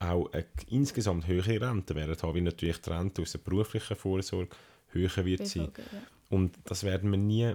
auch 0.00 0.32
eine 0.32 0.46
insgesamt 0.68 1.26
höhere 1.26 1.60
Rente 1.60 1.94
werden 1.94 2.16
haben, 2.20 2.34
weil 2.34 2.42
natürlich 2.42 2.78
die 2.80 2.90
Rente 2.90 3.22
aus 3.22 3.32
der 3.32 3.38
beruflichen 3.38 3.96
Vorsorge 3.96 4.48
höher 4.88 5.24
wird 5.24 5.46
sein. 5.46 5.70
Ja. 5.76 6.00
Und 6.28 6.58
das 6.64 6.84
werden 6.84 7.10
wir 7.10 7.18
nie 7.18 7.54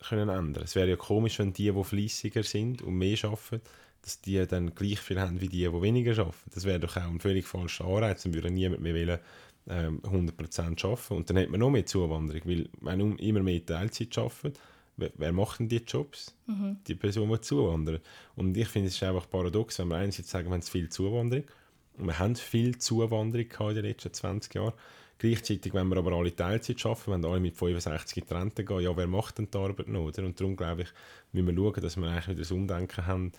können 0.00 0.28
ändern. 0.28 0.64
Es 0.64 0.74
wäre 0.74 0.88
ja 0.88 0.96
komisch, 0.96 1.38
wenn 1.38 1.52
die, 1.52 1.70
die 1.70 1.84
fleissiger 1.84 2.42
sind 2.42 2.82
und 2.82 2.94
mehr 2.94 3.18
arbeiten, 3.22 3.60
dass 4.02 4.20
die 4.20 4.44
dann 4.46 4.74
gleich 4.74 5.00
viel 5.00 5.20
haben 5.20 5.40
wie 5.40 5.48
die, 5.48 5.58
die 5.58 5.82
weniger 5.82 6.18
arbeiten. 6.18 6.50
Das 6.52 6.64
wäre 6.64 6.80
doch 6.80 6.96
auch 6.96 7.02
ein 7.02 7.20
völlig 7.20 7.46
falscher 7.46 7.86
Anreiz. 7.86 8.22
Dann 8.22 8.34
würde 8.34 8.50
niemand 8.50 8.82
mehr 8.82 8.94
wollen, 8.94 9.18
ähm, 9.68 10.00
100% 10.02 10.84
arbeiten. 10.84 11.14
Und 11.14 11.30
dann 11.30 11.38
hat 11.38 11.48
man 11.48 11.60
noch 11.60 11.70
mehr 11.70 11.86
Zuwanderung, 11.86 12.42
weil 12.44 12.68
wenn 12.80 13.18
immer 13.18 13.42
mehr 13.42 13.64
Teilzeit 13.64 14.16
arbeiten, 14.18 14.54
wer, 14.96 15.32
macht 15.32 15.60
denn 15.60 15.68
die 15.68 15.76
Jobs? 15.76 16.34
Mhm. 16.46 16.78
Die 16.86 16.94
Person, 16.94 17.30
die 17.30 17.40
zuwandern. 17.40 18.00
Und 18.34 18.56
ich 18.56 18.68
finde, 18.68 18.88
es 18.88 18.96
ist 18.96 19.02
einfach 19.02 19.30
paradox, 19.30 19.78
wenn 19.78 19.88
wir 19.88 19.96
einerseits 19.96 20.30
sagen, 20.30 20.48
wir 20.48 20.54
haben 20.54 20.62
viel 20.62 20.88
Zuwanderung, 20.88 21.44
und 21.98 22.06
wir 22.06 22.18
haben 22.18 22.34
viel 22.36 22.78
Zuwanderung 22.78 23.46
in 23.68 23.74
den 23.74 23.84
letzten 23.84 24.12
20 24.12 24.54
Jahren, 24.54 24.72
Gleichzeitig, 25.22 25.72
wenn 25.72 25.86
wir 25.86 25.98
aber 25.98 26.14
alle 26.14 26.34
Teilzeit 26.34 26.84
arbeiten, 26.84 27.12
wenn 27.12 27.24
alle 27.24 27.38
mit 27.38 27.56
65 27.56 28.24
in 28.28 28.36
Rente 28.36 28.64
gehen, 28.64 28.80
ja, 28.80 28.96
wer 28.96 29.06
macht 29.06 29.38
denn 29.38 29.48
die 29.48 29.56
Arbeit 29.56 29.86
noch? 29.86 30.06
Oder? 30.06 30.24
Und 30.24 30.40
darum 30.40 30.56
glaube 30.56 30.82
ich, 30.82 30.88
müssen 31.30 31.46
wir 31.46 31.54
schauen, 31.54 31.80
dass 31.80 31.96
wir 31.96 32.08
eigentlich 32.08 32.26
wieder 32.26 32.38
das 32.40 32.50
Umdenken 32.50 33.06
haben 33.06 33.30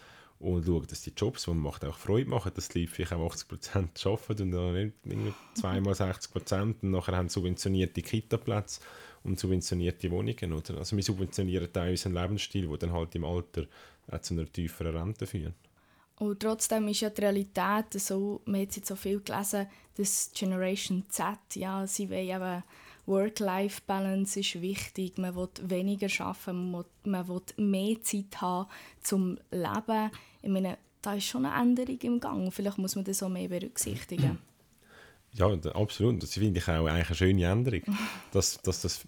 und 0.43 0.65
schauen, 0.65 0.85
dass 0.87 1.01
die 1.01 1.13
Jobs, 1.15 1.45
die 1.45 1.51
man 1.51 1.59
macht, 1.59 1.85
auch 1.85 1.97
Freude 1.97 2.29
machen, 2.29 2.51
dass 2.55 2.69
die 2.69 2.81
Leute 2.81 2.91
vielleicht 2.91 3.13
auch 3.13 3.33
80% 3.33 4.07
arbeiten 4.07 4.43
und 4.43 4.51
dann 4.51 4.93
nicht 5.03 5.35
zweimal 5.55 5.93
60% 5.93 6.75
und 6.81 6.91
nachher 6.91 7.15
haben 7.15 7.29
subventionierte 7.29 8.01
Kita-Plätze 8.01 8.81
und 9.23 9.39
subventionierte 9.39 10.11
Wohnungen. 10.11 10.53
Oder? 10.53 10.77
Also 10.77 10.95
wir 10.95 11.03
subventionieren 11.03 11.71
teilweise 11.71 12.09
einen 12.09 12.15
Lebensstil, 12.15 12.67
der 12.67 12.77
dann 12.77 12.93
halt 12.93 13.15
im 13.15 13.23
Alter 13.23 13.65
auch 14.11 14.19
zu 14.19 14.33
einer 14.33 14.51
tieferen 14.51 14.95
Rente 14.95 15.25
führt. 15.25 15.53
Und 16.19 16.41
trotzdem 16.41 16.87
ist 16.89 17.01
ja 17.01 17.09
die 17.09 17.21
Realität 17.21 17.93
so, 17.95 18.41
man 18.45 18.61
hat 18.61 18.75
jetzt 18.75 18.87
so 18.87 18.95
viel 18.95 19.21
gelesen, 19.21 19.67
dass 19.95 20.31
Generation 20.33 21.05
Z, 21.09 21.37
ja, 21.55 21.87
sie 21.87 22.09
wollen 22.09 22.29
eben 22.29 22.63
Work-Life-Balance 23.05 24.39
ist 24.39 24.61
wichtig, 24.61 25.17
man 25.17 25.35
will 25.35 25.49
weniger 25.61 26.07
arbeiten, 26.25 26.71
man 26.71 26.83
will, 26.83 27.11
man 27.11 27.27
will 27.27 27.41
mehr 27.57 28.01
Zeit 28.01 28.41
haben 28.41 28.69
zum 29.01 29.37
Leben. 29.51 30.11
Ich 30.43 30.49
meine, 30.49 30.77
da 31.01 31.15
ist 31.15 31.25
schon 31.25 31.45
eine 31.45 31.59
Änderung 31.59 31.97
im 32.01 32.19
Gang. 32.19 32.53
Vielleicht 32.53 32.77
muss 32.77 32.95
man 32.95 33.05
das 33.05 33.23
auch 33.23 33.29
mehr 33.29 33.49
berücksichtigen. 33.49 34.37
Ja, 35.35 35.47
absolut. 35.47 36.21
Das 36.21 36.35
finde 36.35 36.59
ich 36.59 36.67
auch 36.67 36.85
eigentlich 36.85 37.07
eine 37.07 37.15
schöne 37.15 37.45
Änderung. 37.45 37.81
dass, 38.31 38.61
dass 38.61 38.81
das 38.83 39.03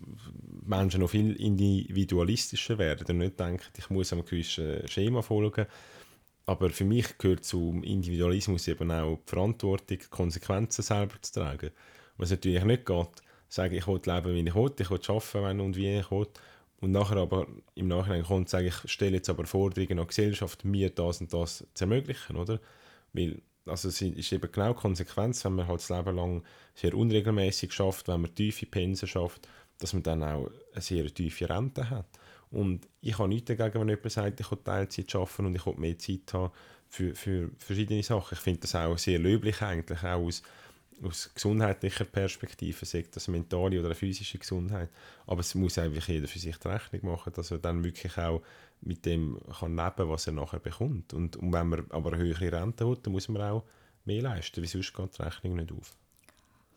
Menschen 0.65 1.01
noch 1.01 1.11
viel 1.11 1.35
individualistischer 1.35 2.79
werden 2.79 3.05
und 3.07 3.17
nicht 3.19 3.39
denken, 3.39 3.61
ich 3.77 3.91
muss 3.91 4.11
einem 4.11 4.25
gewissen 4.25 4.87
Schema 4.87 5.21
folgen. 5.21 5.67
Aber 6.47 6.71
für 6.71 6.83
mich 6.83 7.15
gehört 7.19 7.45
zum 7.45 7.83
Individualismus 7.83 8.67
eben 8.67 8.89
auch 8.89 9.17
die 9.17 9.29
Verantwortung, 9.29 9.99
Konsequenzen 10.09 10.81
selber 10.81 11.21
zu 11.21 11.33
tragen. 11.33 11.69
Was 12.17 12.31
natürlich 12.31 12.63
nicht 12.63 12.87
geht, 12.87 13.21
sagen, 13.47 13.75
ich 13.75 13.87
will 13.87 14.01
leben, 14.03 14.33
wie 14.33 14.49
ich 14.49 14.55
will, 14.55 14.73
ich 14.79 14.89
will 14.89 14.99
arbeiten, 15.07 15.43
wenn 15.43 15.59
und 15.59 15.75
wie 15.75 15.99
ich 15.99 16.09
will. 16.09 16.27
Und 16.81 16.91
nachher 16.91 17.17
aber 17.17 17.47
im 17.73 17.87
Nachhinein 17.87 18.23
kommt 18.23 18.49
sage 18.49 18.67
ich 18.67 18.91
stelle 18.91 19.17
jetzt 19.17 19.29
aber 19.29 19.45
Forderungen 19.45 19.99
an 19.99 20.07
Gesellschaft, 20.07 20.65
mir 20.65 20.89
das 20.89 21.21
und 21.21 21.33
das 21.33 21.65
zu 21.73 21.83
ermöglichen, 21.85 22.35
oder? 22.35 22.59
Weil 23.13 23.41
also 23.65 23.87
es 23.87 24.01
ist 24.01 24.31
eben 24.31 24.51
genau 24.51 24.73
Konsequenz, 24.73 25.43
wenn 25.43 25.53
man 25.53 25.67
halt 25.67 25.81
das 25.81 25.89
Leben 25.89 26.15
lang 26.15 26.43
sehr 26.75 26.93
unregelmäßig 26.93 27.73
schafft, 27.73 28.07
wenn 28.07 28.21
man 28.21 28.35
tiefe 28.35 28.65
Pensen 28.65 29.07
schafft, 29.07 29.47
dass 29.79 29.93
man 29.93 30.03
dann 30.03 30.23
auch 30.23 30.51
eine 30.73 30.81
sehr 30.81 31.11
tiefe 31.13 31.49
Rente 31.49 31.89
hat. 31.89 32.07
Und 32.51 32.87
ich 33.01 33.17
habe 33.17 33.29
nichts 33.29 33.47
dagegen, 33.47 33.81
wenn 33.81 33.89
jemand 33.89 34.11
sagt, 34.11 34.39
ich 34.39 34.51
will 34.51 34.59
Teilzeit 34.63 35.15
arbeiten 35.15 35.45
und 35.47 35.55
ich 35.55 35.65
will 35.65 35.73
mehr 35.77 35.97
Zeit 35.97 36.33
haben 36.33 36.51
für, 36.87 37.15
für 37.15 37.49
verschiedene 37.57 38.03
Sachen. 38.03 38.35
Ich 38.35 38.39
finde 38.39 38.61
das 38.61 38.75
auch 38.75 38.97
sehr 38.97 39.19
löblich 39.19 39.61
eigentlich, 39.61 39.99
auch 40.03 40.21
aus 40.21 40.43
aus 41.03 41.31
gesundheitlicher 41.33 42.05
Perspektive, 42.05 42.85
sagt 42.85 43.15
das 43.15 43.27
mentale 43.27 43.79
oder 43.79 43.93
physische 43.95 44.37
Gesundheit. 44.37 44.89
Aber 45.27 45.41
es 45.41 45.55
muss 45.55 45.77
einfach 45.77 46.07
jeder 46.07 46.27
für 46.27 46.39
sich 46.39 46.57
die 46.57 46.67
Rechnung 46.67 47.11
machen, 47.11 47.33
dass 47.33 47.51
er 47.51 47.57
dann 47.57 47.83
wirklich 47.83 48.17
auch 48.17 48.41
mit 48.81 49.05
dem 49.05 49.39
kann 49.59 49.75
leben 49.75 50.09
was 50.09 50.27
er 50.27 50.33
nachher 50.33 50.59
bekommt. 50.59 51.13
Und, 51.13 51.35
und 51.35 51.51
wenn 51.53 51.67
man 51.67 51.85
aber 51.89 52.13
eine 52.13 52.23
höhere 52.23 52.51
Rente 52.51 52.89
hat, 52.89 53.05
dann 53.05 53.13
muss 53.13 53.27
man 53.27 53.41
auch 53.41 53.63
mehr 54.05 54.21
leisten, 54.21 54.61
weil 54.61 54.69
sonst 54.69 54.93
geht 54.93 55.17
die 55.17 55.21
Rechnung 55.21 55.55
nicht 55.55 55.71
auf. 55.71 55.95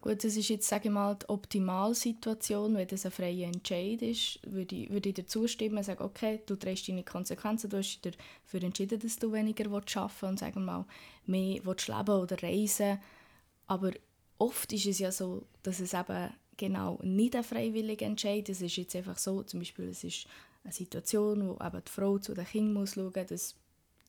Gut, 0.00 0.22
das 0.22 0.36
ist 0.36 0.48
jetzt, 0.48 0.68
sage 0.68 0.88
ich 0.88 0.94
mal, 0.94 1.16
die 1.16 1.28
Optimalsituation, 1.28 2.76
wenn 2.76 2.86
das 2.86 3.04
ein 3.04 3.10
freier 3.10 3.48
Entscheid 3.48 4.00
ist, 4.00 4.38
würde 4.46 4.76
ich, 4.76 4.90
würde 4.90 5.08
ich 5.08 5.16
dir 5.16 5.26
zustimmen, 5.26 5.82
sagen, 5.82 6.04
okay, 6.04 6.40
du 6.46 6.54
trägst 6.54 6.88
deine 6.88 7.02
Konsequenzen, 7.02 7.68
du 7.68 7.78
hast 7.78 8.00
dich 8.04 8.16
dafür 8.44 8.62
entschieden, 8.62 9.00
dass 9.00 9.18
du 9.18 9.32
weniger 9.32 9.66
arbeiten 9.66 9.96
willst 9.96 10.22
und 10.22 10.38
sagen 10.38 10.54
wir 10.54 10.60
mal, 10.60 10.84
mehr 11.26 11.60
willst 11.64 11.88
leben 11.88 12.10
oder 12.10 12.40
reisen, 12.40 13.00
aber 13.66 13.90
oft 14.38 14.72
ist 14.72 14.86
es 14.86 14.98
ja 14.98 15.12
so, 15.12 15.44
dass 15.62 15.80
es 15.80 15.94
eben 15.94 16.30
genau 16.56 16.98
nicht 17.02 17.36
ein 17.36 17.44
freiwilliger 17.44 18.06
Entscheid 18.06 18.48
ist. 18.48 18.58
Es 18.58 18.68
ist 18.72 18.76
jetzt 18.76 18.96
einfach 18.96 19.18
so, 19.18 19.42
zum 19.42 19.60
Beispiel 19.60 19.88
es 19.88 20.04
ist 20.04 20.26
eine 20.64 20.72
Situation, 20.72 21.48
wo 21.48 21.64
eben 21.64 21.82
die 21.86 21.90
Frau 21.90 22.18
zu 22.18 22.34
den 22.34 22.44
Kindern 22.44 22.74
muss 22.74 22.94
schauen 22.94 23.12
muss, 23.14 23.26
dass, 23.26 23.54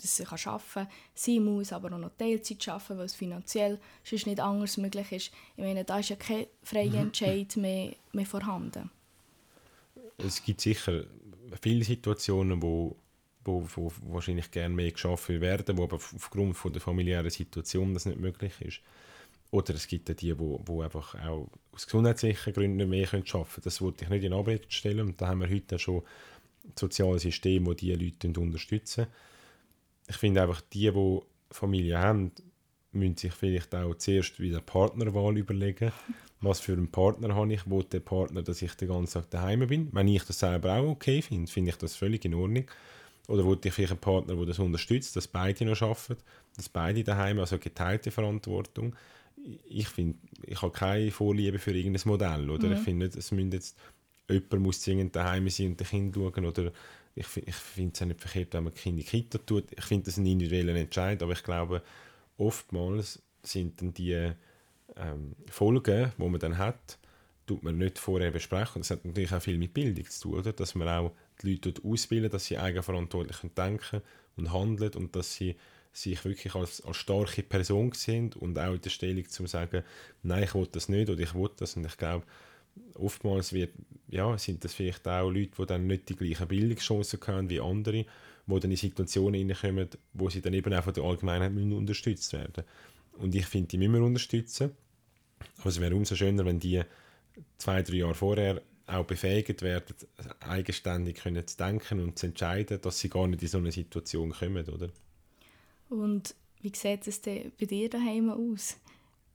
dass 0.02 0.18
sie 0.18 0.26
arbeiten 0.26 0.64
kann. 0.74 0.88
Sie 1.14 1.40
muss 1.40 1.74
aber 1.74 1.94
auch 1.94 2.00
noch 2.00 2.12
Teilzeit 2.18 2.68
arbeiten, 2.68 2.98
weil 2.98 3.06
es 3.06 3.16
finanziell 3.16 3.80
sonst 4.04 4.28
nicht 4.28 4.40
anders 4.40 4.78
möglich 4.78 5.12
ist. 5.12 5.32
Ich 5.56 5.64
meine, 5.64 5.86
da 5.86 6.00
ist 6.00 6.10
ja 6.10 6.16
kein 6.16 6.48
freier 6.64 6.90
mhm. 6.90 6.96
Entscheid 6.96 7.56
mehr, 7.58 7.96
mehr 8.12 8.26
vorhanden. 8.26 8.90
Es 10.18 10.44
gibt 10.44 10.62
sicher 10.62 11.06
viele 11.62 11.84
Situationen, 11.84 12.62
wo 12.62 12.96
wo, 13.46 13.68
wo 13.76 13.92
wahrscheinlich 14.14 14.52
gerne 14.52 14.76
mehr 14.76 14.92
geschafft 14.92 15.30
werden, 15.30 15.78
wo 15.78 15.84
aber 15.84 15.96
aufgrund 15.96 16.56
von 16.58 16.74
der 16.74 16.82
familiären 16.82 17.30
Situation 17.30 17.94
das 17.94 18.06
nicht 18.06 18.20
möglich 18.20 18.54
ist. 18.62 18.82
Oder 19.52 19.74
es 19.74 19.88
gibt 19.88 20.10
die, 20.10 20.16
die, 20.16 20.36
die 20.36 20.82
einfach 20.82 21.16
auch 21.16 21.50
aus 21.72 21.86
gesundheitlichen 21.86 22.54
Gründen 22.54 22.78
nicht 22.78 22.90
mehr 22.90 23.08
arbeiten 23.08 23.26
können. 23.26 23.46
Das 23.64 23.82
wollte 23.82 24.04
ich 24.04 24.10
nicht 24.10 24.24
in 24.24 24.34
Abrede 24.34 24.66
stellen. 24.70 25.02
Und 25.02 25.22
da 25.22 25.28
haben 25.28 25.42
wir 25.42 25.50
heute 25.50 25.80
schon 25.80 26.04
soziale 26.78 27.20
Systeme, 27.20 27.74
die 27.76 27.98
diese 27.98 28.28
Leute 28.28 28.40
unterstützen. 28.40 29.08
Ich 30.08 30.18
finde 30.18 30.44
einfach, 30.44 30.62
die, 30.62 30.92
die 30.92 31.20
Familie 31.52 31.98
haben, 32.00 32.32
müssen 32.92 33.18
sich 33.18 33.34
vielleicht 33.34 33.74
auch 33.76 33.96
zuerst 33.96 34.40
wieder 34.40 34.62
Partnerwahl 34.62 35.38
überlegen. 35.38 35.92
Was 36.42 36.62
für 36.62 36.74
einen 36.74 36.90
Partner 36.90 37.36
habe 37.36 37.54
ich? 37.54 37.62
Wo 37.66 37.82
der 37.82 38.00
Partner, 38.00 38.42
dass 38.42 38.62
ich 38.62 38.74
den 38.76 38.88
ganzen 38.88 39.14
Tag 39.14 39.30
daheim 39.30 39.68
bin? 39.68 39.90
Wenn 39.92 40.08
ich 40.08 40.24
das 40.24 40.40
selber 40.40 40.76
auch 40.76 40.92
okay 40.92 41.22
finde, 41.22 41.52
finde 41.52 41.72
ich 41.72 41.78
das 41.78 41.96
völlig 41.96 42.24
in 42.24 42.34
Ordnung. 42.34 42.66
Oder 43.28 43.44
wollte 43.46 43.68
ich 43.68 43.74
vielleicht 43.74 43.92
einen 43.92 44.00
Partner, 44.00 44.36
der 44.36 44.46
das 44.46 44.60
unterstützt, 44.60 45.16
dass 45.16 45.28
beide 45.28 45.66
noch 45.66 45.82
arbeiten, 45.82 46.18
dass 46.56 46.70
beide 46.70 47.04
daheim, 47.04 47.40
also 47.40 47.60
geteilte 47.60 48.10
Verantwortung. 48.10 48.96
Ich 49.68 49.88
finde, 49.88 50.18
ich 50.44 50.62
habe 50.62 50.74
keine 50.74 51.12
Vorliebe 51.12 51.60
für 51.60 51.72
irgendein 51.72 52.02
Modell. 52.06 52.50
Oder? 52.50 52.68
Mhm. 52.68 52.74
Ich 52.74 52.80
finde 52.80 53.06
nicht, 53.06 53.18
es 53.18 53.32
müssen 53.32 53.52
jetzt 53.52 53.78
jemand 54.30 54.62
muss 54.62 54.82
zwingend 54.82 55.16
daheim 55.16 55.50
sein 55.50 55.68
und 55.68 55.80
den 55.80 55.88
Kind 55.88 56.16
schauen. 56.16 56.46
Oder 56.46 56.72
ich, 57.16 57.38
ich 57.38 57.56
finde 57.56 57.94
es 57.94 58.02
auch 58.02 58.06
nicht 58.06 58.22
verkehrt, 58.22 58.54
wenn 58.54 58.64
man 58.66 58.74
Kinder 58.74 59.00
in 59.00 59.06
die 59.06 59.10
Kita 59.10 59.40
tut. 59.40 59.66
Ich 59.76 59.86
finde 59.86 60.06
das 60.06 60.18
ein 60.18 60.26
individueller 60.26 60.76
Entscheid, 60.76 61.22
aber 61.24 61.34
ich 61.34 61.44
glaube, 61.44 61.82
oftmals 62.38 63.22
sind 63.44 63.82
dann 63.82 63.94
die 63.94 64.32
ähm, 64.96 65.36
Folgen, 65.50 66.12
die 66.18 66.24
man 66.30 66.40
dann 66.40 66.58
hat, 66.58 66.98
tut 67.46 67.64
man 67.64 67.78
nicht 67.78 67.98
vorher 67.98 68.32
besprechen. 68.32 68.76
Und 68.76 68.82
das 68.82 68.92
hat 68.92 69.06
natürlich 69.06 69.34
auch 69.34 69.42
viel 69.42 69.58
mit 69.58 69.74
Bildung 69.74 70.06
zu 70.06 70.30
tun, 70.30 70.40
oder? 70.40 70.54
dass 70.54 70.76
man 70.76 70.88
auch 70.88 71.12
die 71.42 71.54
Leute 71.54 71.74
ausbilden, 71.84 72.30
dass 72.30 72.46
sie 72.46 72.58
eigenverantwortlich 72.58 73.38
denken 73.54 74.02
und 74.38 74.54
handeln 74.54 74.94
und 74.94 75.16
dass 75.16 75.34
sie 75.36 75.56
sich 75.92 76.24
wirklich 76.24 76.56
als, 76.56 76.82
als 76.82 76.98
starke 76.98 77.44
Person 77.44 77.92
sind 77.94 78.36
und 78.36 78.58
auch 78.58 78.74
in 78.74 78.82
der 78.82 78.90
Stellung 78.90 79.28
zu 79.28 79.48
sagen, 79.48 79.84
nein, 80.24 80.44
ich 80.44 80.54
will 80.54 80.68
das 80.72 80.90
nicht 80.90 81.10
oder 81.10 81.20
ich 81.20 81.34
will 81.34 81.50
das. 81.58 81.76
Und 81.76 81.86
ich 81.86 81.98
glaube, 81.98 82.26
oftmals 82.96 83.54
wird, 83.54 83.74
ja, 84.08 84.38
sind 84.38 84.64
das 84.64 84.74
vielleicht 84.74 85.08
auch 85.08 85.30
Leute, 85.30 85.52
die 85.58 85.66
dann 85.66 85.88
nicht 85.88 86.10
die 86.10 86.16
gleichen 86.16 86.48
Bildungschancen 86.48 87.20
haben 87.28 87.50
wie 87.50 87.60
andere, 87.60 88.06
die 88.46 88.60
dann 88.60 88.72
in 88.72 88.78
Situationen 88.78 89.40
hineinkommen, 89.40 89.90
wo 90.14 90.30
sie 90.30 90.42
dann 90.42 90.54
eben 90.54 90.74
auch 90.74 90.84
von 90.84 90.94
der 90.94 91.04
Allgemeinheit 91.04 91.52
unterstützt 91.52 92.34
werden 92.34 92.64
Und 93.18 93.36
ich 93.36 93.46
finde, 93.46 93.68
die 93.68 93.78
müssen 93.78 93.94
wir 93.94 94.04
unterstützen. 94.04 94.72
Aber 95.60 95.70
es 95.70 95.80
wäre 95.80 95.96
umso 95.96 96.16
schöner, 96.16 96.46
wenn 96.46 96.60
die 96.60 96.82
zwei, 97.58 97.82
drei 97.82 97.96
Jahre 97.96 98.16
vorher 98.16 98.62
auch 98.88 99.06
befähigt 99.06 99.62
werden, 99.62 99.96
eigenständig 100.40 101.18
können 101.18 101.46
zu 101.46 101.58
denken 101.58 102.00
und 102.00 102.18
zu 102.18 102.28
entscheiden, 102.28 102.82
dass 102.82 103.00
sie 103.00 103.10
gar 103.10 103.28
nicht 103.28 103.42
in 103.42 103.48
so 103.48 103.60
eine 103.60 103.72
Situation 103.72 104.32
kommen, 104.32 104.68
oder? 104.68 104.90
Und 105.90 106.36
wie 106.62 106.72
sieht 106.76 107.08
es 107.08 107.22
denn 107.22 107.52
bei 107.60 107.66
dir 107.66 107.90
daheim 107.90 108.30
aus? 108.30 108.78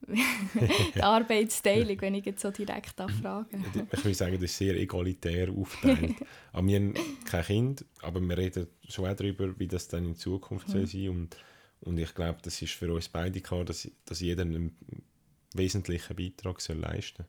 die 0.94 1.02
Arbeitsteilung, 1.02 1.98
wenn 2.00 2.14
ich 2.14 2.26
jetzt 2.26 2.42
so 2.42 2.50
direkt 2.50 2.94
frage. 3.22 3.56
Ich 3.90 4.04
würde 4.04 4.14
sagen, 4.14 4.34
das 4.34 4.44
ist 4.44 4.58
sehr 4.58 4.76
egalitär 4.76 5.50
aufgeteilt. 5.50 6.16
aber 6.52 6.66
wir 6.66 6.76
haben 6.76 6.94
kein 7.24 7.44
Kind, 7.44 7.84
aber 8.02 8.20
wir 8.20 8.36
reden 8.36 8.66
schon 8.86 9.06
auch 9.06 9.16
darüber, 9.16 9.58
wie 9.58 9.66
das 9.66 9.88
dann 9.88 10.04
in 10.04 10.14
Zukunft 10.14 10.68
mhm. 10.68 10.72
soll 10.72 10.86
sein 10.86 11.08
und, 11.08 11.36
und 11.80 11.98
ich 11.98 12.14
glaube, 12.14 12.38
das 12.42 12.60
ist 12.60 12.74
für 12.74 12.92
uns 12.92 13.08
beide 13.08 13.40
klar, 13.40 13.64
dass, 13.64 13.90
dass 14.04 14.20
jeder 14.20 14.42
einen 14.42 14.76
wesentlichen 15.54 16.16
Beitrag 16.16 16.60
soll 16.60 16.76
leisten 16.76 17.22
soll. 17.22 17.26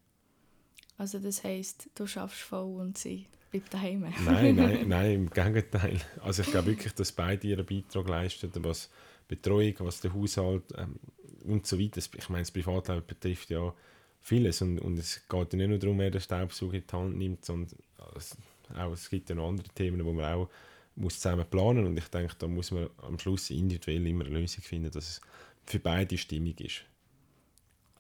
Also 0.98 1.20
das 1.20 1.44
heisst, 1.44 1.90
du 1.96 2.08
schaffst 2.08 2.42
voll 2.42 2.80
und 2.80 2.98
sie 2.98 3.28
bleibt 3.52 3.74
daheim? 3.74 4.06
nein, 4.26 4.56
nein, 4.56 4.84
nein, 4.88 5.12
im 5.12 5.30
Gegenteil. 5.30 6.00
Also 6.22 6.42
ich 6.42 6.52
glaube 6.52 6.68
wirklich, 6.68 6.94
dass 6.94 7.12
beide 7.12 7.48
ihren 7.48 7.66
Beitrag 7.66 8.08
leisten, 8.08 8.52
was 8.64 8.90
Betreuung, 9.28 9.74
was 9.80 10.02
der 10.02 10.14
Haushalt 10.14 10.64
ähm, 10.78 11.00
und 11.44 11.66
so 11.66 11.80
weiter. 11.80 12.00
Ich 12.00 12.30
meine, 12.30 12.44
das 12.44 12.52
Privatleben 12.52 13.04
betrifft 13.06 13.50
ja 13.50 13.74
vieles 14.22 14.62
und, 14.62 14.80
und 14.80 14.98
es 14.98 15.22
geht 15.28 15.54
ja 15.54 15.58
nicht 15.58 15.70
nur 15.70 15.80
darum, 15.80 16.00
wer 16.00 16.12
den 16.12 16.22
Staubsauger 16.22 16.76
in 16.76 16.84
die 16.88 16.96
Hand 16.96 17.18
nimmt, 17.18 17.46
sondern 17.46 17.78
es, 18.16 18.38
auch, 18.76 18.92
es 18.92 19.10
gibt 19.10 19.30
ja 19.30 19.36
noch 19.36 19.50
andere 19.50 19.70
Themen, 19.70 20.04
wo 20.04 20.14
man 20.14 20.26
auch 20.26 20.50
muss 20.96 21.20
zusammen 21.20 21.46
planen 21.50 21.86
und 21.86 21.98
ich 21.98 22.08
denke, 22.08 22.36
da 22.40 22.48
muss 22.48 22.72
man 22.72 22.90
am 23.02 23.20
Schluss 23.20 23.50
individuell 23.50 24.06
immer 24.08 24.26
eine 24.26 24.40
Lösung 24.40 24.64
finden, 24.64 24.92
dass 24.92 25.10
es 25.10 25.22
für 25.66 25.80
beide 25.80 26.18
stimmig 26.18 26.62
ist. 26.62 26.86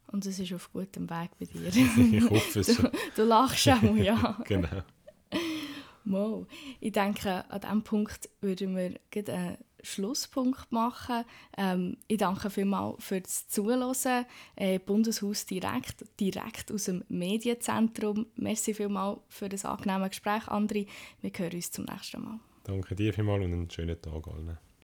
Und 0.07 0.25
es 0.25 0.39
ist 0.39 0.53
auf 0.53 0.71
gutem 0.71 1.09
Weg 1.09 1.31
bei 1.39 1.45
dir. 1.45 1.67
ich 2.17 2.29
hoffe 2.29 2.59
es. 2.59 2.77
Du, 2.77 2.91
du 3.15 3.23
lachst 3.23 3.67
auch, 3.67 3.95
ja. 3.95 4.39
genau. 4.45 4.83
Wow. 6.05 6.47
Ich 6.79 6.91
denke, 6.91 7.49
an 7.49 7.61
diesem 7.61 7.83
Punkt 7.83 8.29
würden 8.39 8.75
wir 8.75 8.95
einen 9.15 9.57
Schlusspunkt 9.85 10.71
machen. 10.71 11.23
Ähm, 11.57 11.97
ich 12.07 12.17
danke 12.17 12.49
vielmals 12.49 13.03
für 13.03 13.21
das 13.21 13.47
Zuhören. 13.47 14.25
Äh, 14.55 14.79
Bundeshaus 14.79 15.45
direkt, 15.45 16.05
direkt 16.19 16.71
aus 16.71 16.85
dem 16.85 17.03
Medienzentrum. 17.07 18.25
Merci 18.35 18.73
vielmals 18.73 19.19
für 19.29 19.49
das 19.49 19.65
angenehme 19.65 20.09
Gespräch, 20.09 20.43
André. 20.47 20.87
Wir 21.21 21.31
hören 21.35 21.53
uns 21.53 21.71
zum 21.71 21.85
nächsten 21.85 22.21
Mal. 22.21 22.39
Danke 22.63 22.95
dir 22.95 23.13
vielmals 23.13 23.43
und 23.43 23.53
einen 23.53 23.69
schönen 23.69 24.01
Tag 24.01 24.27
allen. 24.27 24.57